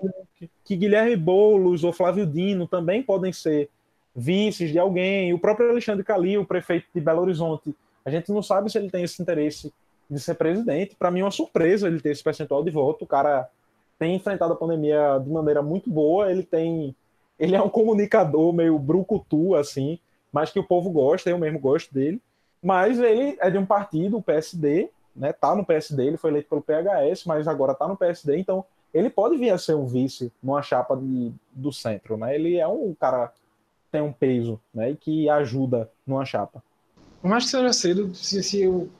[0.62, 3.70] Que Guilherme Boulos ou Flávio Dino também podem ser
[4.14, 5.32] vices de alguém.
[5.32, 9.04] O próprio Alexandre Calil, prefeito de Belo Horizonte, a gente não sabe se ele tem
[9.04, 9.72] esse interesse
[10.08, 10.94] de ser presidente.
[10.94, 13.04] Para mim é uma surpresa ele ter esse percentual de voto.
[13.04, 13.48] O cara
[13.98, 16.94] tem enfrentado a pandemia de maneira muito boa, ele tem
[17.38, 19.98] ele é um comunicador meio brucutu assim,
[20.32, 22.20] mas que o povo gosta, eu mesmo gosto dele.
[22.62, 25.32] Mas ele é de um partido, o PSD, né?
[25.32, 29.10] Tá no PSD, ele foi eleito pelo PHS, mas agora tá no PSD, então ele
[29.10, 32.34] pode vir a ser um vice numa chapa de, do centro, né?
[32.34, 33.32] Ele é um cara
[33.90, 34.90] tem um peso, né?
[34.90, 36.62] E que ajuda numa chapa.
[37.22, 38.90] Por mais que seja cedo, se, se eu,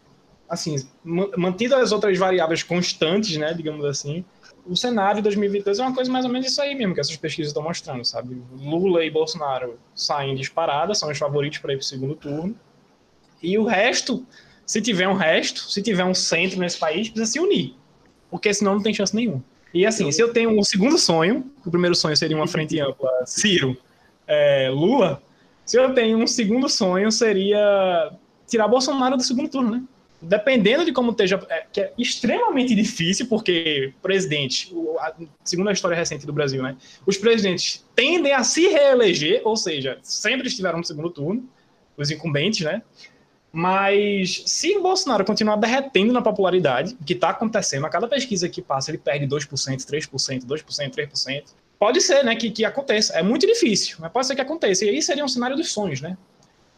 [0.48, 3.52] assim, mantido as outras variáveis constantes, né?
[3.52, 4.24] Digamos assim,
[4.64, 7.16] o cenário de 2022 é uma coisa mais ou menos isso aí mesmo que essas
[7.16, 8.40] pesquisas estão mostrando, sabe?
[8.56, 12.54] Lula e Bolsonaro saem disparadas, são os favoritos para ir para o segundo turno.
[13.42, 14.24] E o resto,
[14.64, 17.74] se tiver um resto, se tiver um centro nesse país, precisa se unir.
[18.30, 19.42] Porque senão não tem chance nenhuma.
[19.74, 23.10] E assim, se eu tenho um segundo sonho, o primeiro sonho seria uma frente ampla
[23.26, 23.76] Ciro,
[24.28, 25.20] é, Lula,
[25.64, 28.12] se eu tenho um segundo sonho seria
[28.46, 29.82] tirar Bolsonaro do segundo turno, né?
[30.20, 34.72] Dependendo de como esteja, é, que é extremamente difícil, porque presidente,
[35.42, 36.76] segundo a história recente do Brasil, né?
[37.04, 41.48] Os presidentes tendem a se reeleger, ou seja, sempre estiveram no segundo turno,
[41.96, 42.82] os incumbentes, né?
[43.52, 48.48] Mas se o Bolsonaro continuar derretendo na popularidade, o que está acontecendo, a cada pesquisa
[48.48, 51.44] que passa ele perde 2%, 3%, 2%, 3%.
[51.82, 53.18] Pode ser, né, que, que aconteça.
[53.18, 54.84] É muito difícil, mas pode ser que aconteça.
[54.84, 56.16] E aí seria um cenário dos sonhos, né?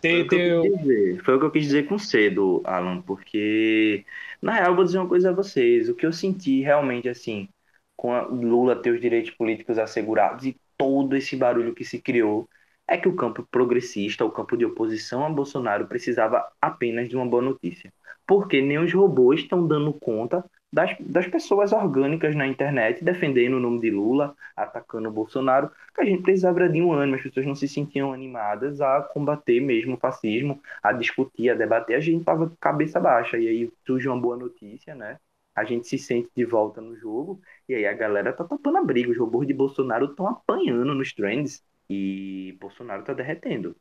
[0.01, 1.23] Ter, foi, o ter...
[1.23, 4.03] foi, o que eu quis dizer com cedo, Alan, porque,
[4.41, 5.91] na real, eu vou dizer uma coisa a vocês.
[5.91, 7.51] O que eu senti realmente, assim,
[7.95, 12.49] com a Lula ter os direitos políticos assegurados e todo esse barulho que se criou,
[12.89, 17.27] é que o campo progressista, o campo de oposição a Bolsonaro, precisava apenas de uma
[17.27, 17.93] boa notícia.
[18.27, 20.43] Porque nem os robôs estão dando conta
[20.75, 26.01] das, das pessoas orgânicas na internet defendendo o nome de Lula, atacando o Bolsonaro, que
[26.01, 29.95] a gente precisava de um ano, as pessoas não se sentiam animadas a combater mesmo
[29.95, 33.39] o fascismo, a discutir, a debater, a gente estava cabeça baixa.
[33.39, 35.19] E aí surge uma boa notícia, né?
[35.55, 38.85] A gente se sente de volta no jogo, e aí a galera tá topando a
[38.85, 39.13] briga.
[39.13, 43.77] Os robôs de Bolsonaro estão apanhando nos trends e Bolsonaro está derretendo.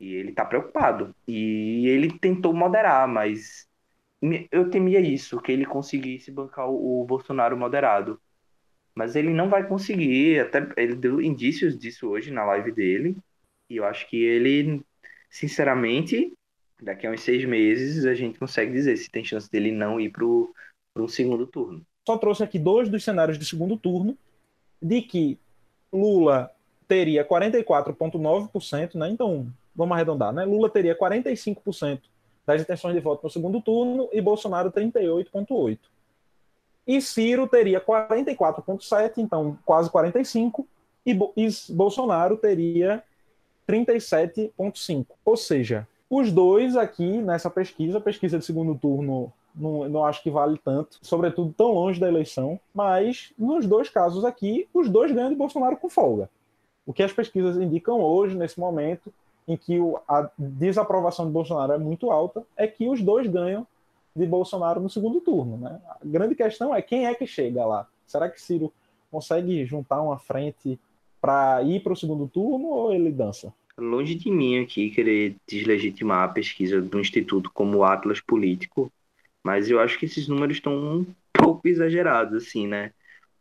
[0.00, 1.14] E ele está preocupado.
[1.28, 3.68] E ele tentou moderar, mas
[4.50, 8.20] eu temia isso, que ele conseguisse bancar o, Bolsonaro moderado.
[8.94, 13.16] Mas ele não vai conseguir, até ele deu indícios disso hoje na live dele.
[13.68, 14.82] E eu acho que ele,
[15.28, 16.32] sinceramente,
[16.80, 20.10] daqui a uns seis meses a gente consegue dizer se tem chance dele não ir
[20.10, 21.84] para um segundo turno.
[22.06, 24.16] Só trouxe aqui dois dos cenários de segundo turno,
[24.80, 25.38] de que
[25.92, 26.50] Lula
[26.88, 29.10] teria 44,9%, né?
[29.10, 30.44] Então, vamos arredondar, né?
[30.44, 32.00] Lula teria 45%
[32.46, 35.78] das intenções de voto no segundo turno e Bolsonaro 38,8%.
[36.86, 40.64] E Ciro teria 44,7%, então quase 45%,
[41.04, 43.02] e, Bo e Bolsonaro teria
[43.68, 45.06] 37,5%.
[45.24, 50.30] Ou seja, os dois aqui nessa pesquisa, pesquisa de segundo turno não, não acho que
[50.30, 55.30] vale tanto, sobretudo tão longe da eleição, mas nos dois casos aqui, os dois ganham
[55.30, 56.30] de Bolsonaro com folga.
[56.84, 59.12] O que as pesquisas indicam hoje, nesse momento,
[59.46, 59.78] em que
[60.08, 63.66] a desaprovação de Bolsonaro é muito alta, é que os dois ganham
[64.14, 65.56] de Bolsonaro no segundo turno.
[65.58, 65.80] Né?
[65.88, 67.86] A grande questão é quem é que chega lá.
[68.06, 68.72] Será que Ciro
[69.10, 70.78] consegue juntar uma frente
[71.20, 73.52] para ir para o segundo turno ou ele dança?
[73.78, 78.90] Longe de mim aqui querer deslegitimar a pesquisa do instituto como Atlas Político,
[79.44, 82.92] mas eu acho que esses números estão um pouco exagerados, assim, né?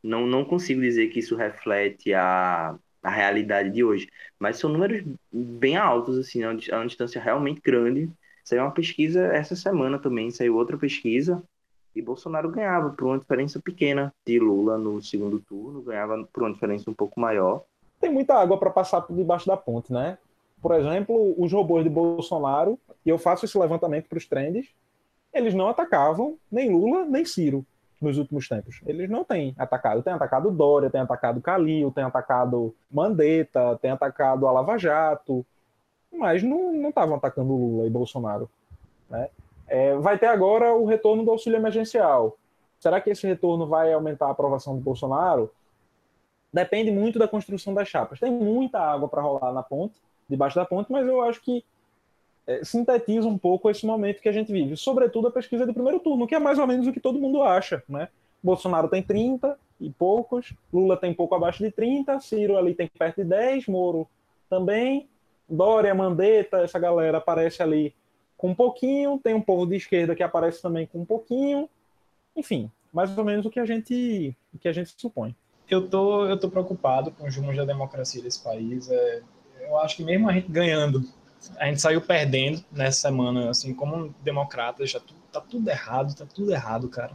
[0.03, 4.10] Não, não consigo dizer que isso reflete a a realidade de hoje.
[4.39, 8.10] Mas são números bem altos, assim, é é uma distância realmente grande.
[8.43, 11.41] Saiu uma pesquisa essa semana também, saiu outra pesquisa,
[11.95, 16.51] e Bolsonaro ganhava por uma diferença pequena de Lula no segundo turno, ganhava por uma
[16.51, 17.64] diferença um pouco maior.
[18.01, 20.18] Tem muita água para passar por debaixo da ponte, né?
[20.62, 24.68] Por exemplo, os robôs de Bolsonaro, e eu faço esse levantamento para os trends,
[25.32, 27.66] eles não atacavam nem Lula nem Ciro
[28.02, 28.82] nos últimos tempos.
[28.86, 30.02] Eles não têm atacado.
[30.04, 35.46] Tem atacado Dória, tem atacado Calil, tem atacado Mandetta, tem atacado a Lava Jato,
[36.12, 38.50] mas não estavam atacando Lula e Bolsonaro.
[39.10, 39.30] Né?
[39.68, 42.38] É, vai ter agora o retorno do auxílio emergencial.
[42.80, 45.52] Será que esse retorno vai aumentar a aprovação do Bolsonaro?
[46.54, 48.20] Depende muito da construção das chapas.
[48.20, 49.96] Tem muita água para rolar na ponte,
[50.30, 51.66] debaixo da ponte, mas eu acho que
[52.48, 56.00] é, sintetiza um pouco esse momento que a gente vive, sobretudo a pesquisa de primeiro
[56.00, 58.10] turno, que é mais ou menos o que todo mundo acha, né?
[58.43, 63.24] Bolsonaro tem 30 e poucos, Lula tem pouco abaixo de 30, Ciro ali tem perto
[63.24, 64.08] de 10, Moro
[64.50, 65.08] também,
[65.50, 67.93] Dória, Mandetta, essa galera aparece ali
[68.38, 71.70] com um pouquinho, tem um povo de esquerda que aparece também com um pouquinho.
[72.36, 75.36] Enfim, mais ou menos o que a gente, o que a gente supõe.
[75.70, 78.89] Eu tô, eu tô preocupado com os rumos da democracia desse país.
[78.89, 79.22] É,
[79.62, 81.02] eu acho que mesmo a gente ganhando,
[81.58, 85.00] a gente saiu perdendo nessa semana, assim, como democrata, já
[85.32, 87.12] tá tudo errado, tá tudo errado, cara.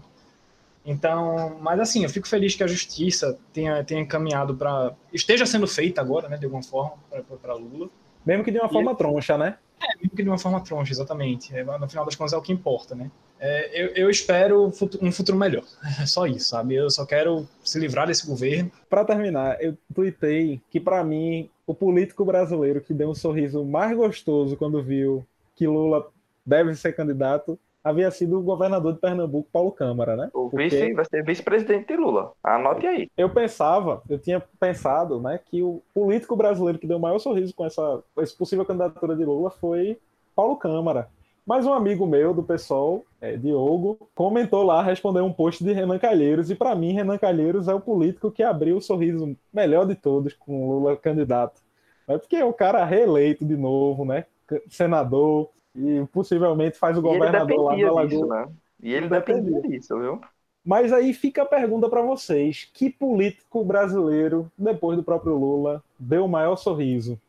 [0.85, 4.95] Então, mas assim, eu fico feliz que a justiça tenha, tenha encaminhado para.
[5.13, 6.95] esteja sendo feita agora, né, de alguma forma,
[7.43, 7.89] para Lula.
[8.25, 9.57] Mesmo que de uma e forma troncha, né?
[9.83, 11.55] É, mesmo que de uma forma troncha, exatamente.
[11.55, 13.11] É, no final das contas é o que importa, né?
[13.39, 14.71] É, eu, eu, espero
[15.01, 15.65] um futuro melhor.
[16.01, 16.75] É só isso, sabe?
[16.75, 18.71] Eu só quero se livrar desse governo.
[18.89, 23.97] Para terminar, eu tuitei que, para mim, o político brasileiro que deu um sorriso mais
[23.97, 26.05] gostoso quando viu que Lula
[26.45, 30.31] deve ser candidato havia sido o governador de Pernambuco, Paulo Câmara, né?
[30.35, 32.33] O Porque vice vai ser vice-presidente de Lula.
[32.43, 33.09] Anote aí.
[33.17, 37.55] Eu pensava, eu tinha pensado, né, que o político brasileiro que deu o maior sorriso
[37.55, 39.97] com essa, essa possível candidatura de Lula foi
[40.35, 41.09] Paulo Câmara.
[41.51, 45.99] Mas um amigo meu do PSOL, é, Diogo, comentou lá, respondeu um post de Renan
[45.99, 49.97] Calheiros, e para mim, Renan Calheiros é o político que abriu o sorriso melhor de
[49.97, 51.61] todos com Lula candidato.
[52.07, 54.27] É porque é o cara reeleito de novo, né?
[54.69, 58.47] Senador, e possivelmente faz o governador lá na Lagoa.
[58.47, 58.53] Né?
[58.81, 60.21] E ele dependia disso, viu?
[60.65, 66.27] Mas aí fica a pergunta para vocês: que político brasileiro, depois do próprio Lula, deu
[66.27, 67.21] o maior sorriso?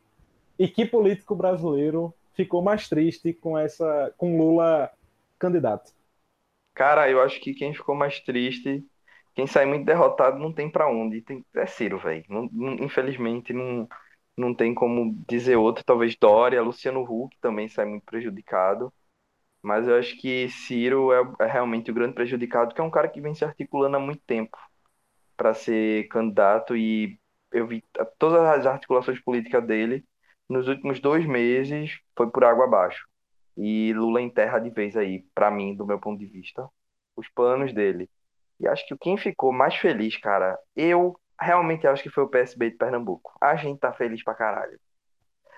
[0.59, 4.91] E que político brasileiro ficou mais triste com essa com Lula
[5.39, 5.93] candidato?
[6.73, 8.86] Cara, eu acho que quem ficou mais triste,
[9.36, 11.21] quem sai muito derrotado, não tem para onde.
[11.21, 12.25] Tem, é Ciro, velho.
[12.82, 13.88] Infelizmente, não,
[14.38, 18.93] não tem como dizer outro, talvez Dória, Luciano Huck também sai muito prejudicado.
[19.61, 23.09] Mas eu acho que Ciro é, é realmente o grande prejudicado, que é um cara
[23.09, 24.57] que vem se articulando há muito tempo
[25.38, 27.19] para ser candidato e
[27.51, 27.84] eu vi
[28.17, 30.05] todas as articulações políticas dele
[30.52, 33.08] nos últimos dois meses foi por água abaixo.
[33.58, 36.68] E Lula enterra de vez aí, para mim, do meu ponto de vista,
[37.16, 38.10] os planos dele.
[38.60, 42.72] E acho que quem ficou mais feliz, cara, eu realmente acho que foi o PSB
[42.72, 43.34] de Pernambuco.
[43.41, 44.80] A gente tá feliz pra caralho.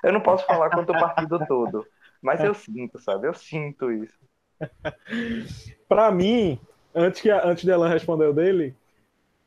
[0.04, 1.86] Eu não posso falar quanto o partido todo,
[2.22, 3.28] mas eu sinto, sabe?
[3.28, 4.18] Eu sinto isso.
[5.90, 6.60] Para mim,
[6.94, 8.76] antes que antes dela responder o dele,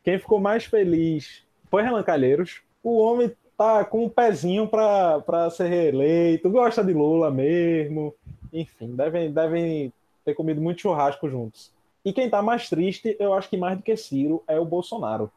[0.03, 2.63] quem ficou mais feliz foi Renan Calheiros.
[2.83, 8.15] O homem tá com um pezinho para ser reeleito, gosta de Lula mesmo.
[8.53, 9.93] Enfim, devem, devem
[10.25, 11.73] ter comido muito churrasco juntos.
[12.05, 15.31] E quem tá mais triste, eu acho que mais do que Ciro, é o Bolsonaro.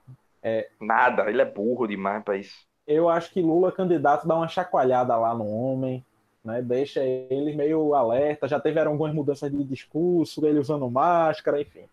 [0.44, 2.68] É, Nada, ele é burro demais para isso.
[2.86, 6.04] Eu acho que Lula, candidato, dá uma chacoalhada lá no homem,
[6.44, 6.62] né?
[6.62, 8.48] deixa ele meio alerta.
[8.48, 11.86] Já tiveram algumas mudanças de discurso, ele usando máscara, enfim.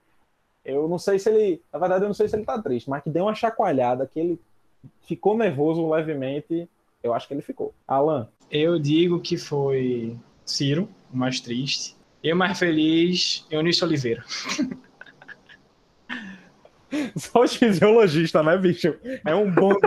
[0.65, 1.63] Eu não sei se ele.
[1.73, 4.19] Na verdade, eu não sei se ele tá triste, mas que deu uma chacoalhada, que
[4.19, 4.41] ele
[5.07, 6.69] ficou nervoso levemente.
[7.03, 7.75] Eu acho que ele ficou.
[7.87, 8.29] Alan.
[8.51, 11.97] Eu digo que foi Ciro, o mais triste.
[12.23, 14.25] E o mais feliz, Eunício Oliveira.
[17.17, 18.95] Só os fisiologistas, né, bicho?
[19.25, 19.81] É um bonde.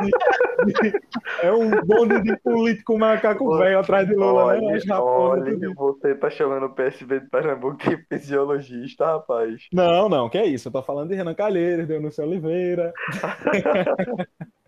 [0.66, 0.94] De,
[1.42, 4.60] é um bonde de político macaco velho atrás de Lula, né?
[4.60, 4.96] olha, né?
[5.00, 9.68] Olha, você tá chamando o PSB de Pernambuco de fisiologista, rapaz.
[9.72, 10.68] Não, não, que é isso.
[10.68, 12.94] Eu tô falando de Renan Calheiros, de Eunice Oliveira.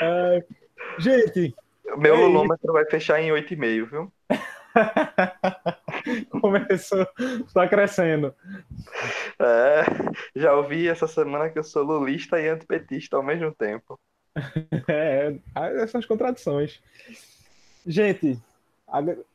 [0.00, 0.44] é,
[0.98, 1.54] gente.
[1.96, 4.12] Meu é lulômetro vai fechar em 8,5, viu?
[6.40, 7.06] Começou,
[7.46, 8.34] está crescendo.
[9.38, 9.84] É,
[10.34, 13.98] já ouvi essa semana que eu sou lulista e antipetista ao mesmo tempo.
[14.88, 15.32] É,
[15.80, 16.82] essas contradições.
[17.86, 18.38] Gente,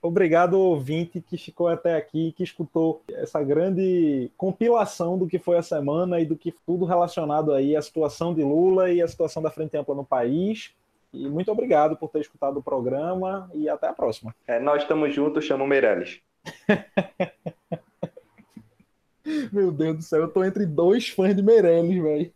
[0.01, 5.62] obrigado ouvinte que ficou até aqui, que escutou essa grande compilação do que foi a
[5.62, 9.51] semana e do que tudo relacionado aí à situação de Lula e a situação da
[9.51, 10.74] Frente Ampla no país.
[11.14, 14.36] E muito obrigado por ter escutado o programa e até a próxima.
[14.47, 16.22] É, nós estamos juntos, chamo Meirelles.
[19.51, 22.32] Meu Deus do céu, eu tô entre dois fãs de Meirelles, velho.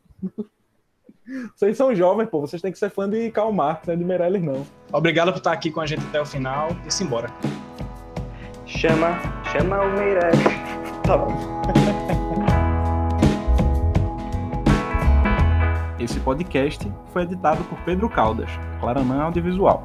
[1.55, 2.41] Vocês são jovens, pô.
[2.41, 4.65] Vocês têm que ser fã de Karl Marx, não é de Meirelles, não.
[4.91, 7.29] Obrigado por estar aqui com a gente até o final e se embora.
[8.65, 9.19] Chama,
[9.51, 10.39] chama o Meirelles.
[11.03, 11.27] Tá bom.
[15.99, 19.83] Esse podcast foi editado por Pedro Caldas, Claranã Audiovisual.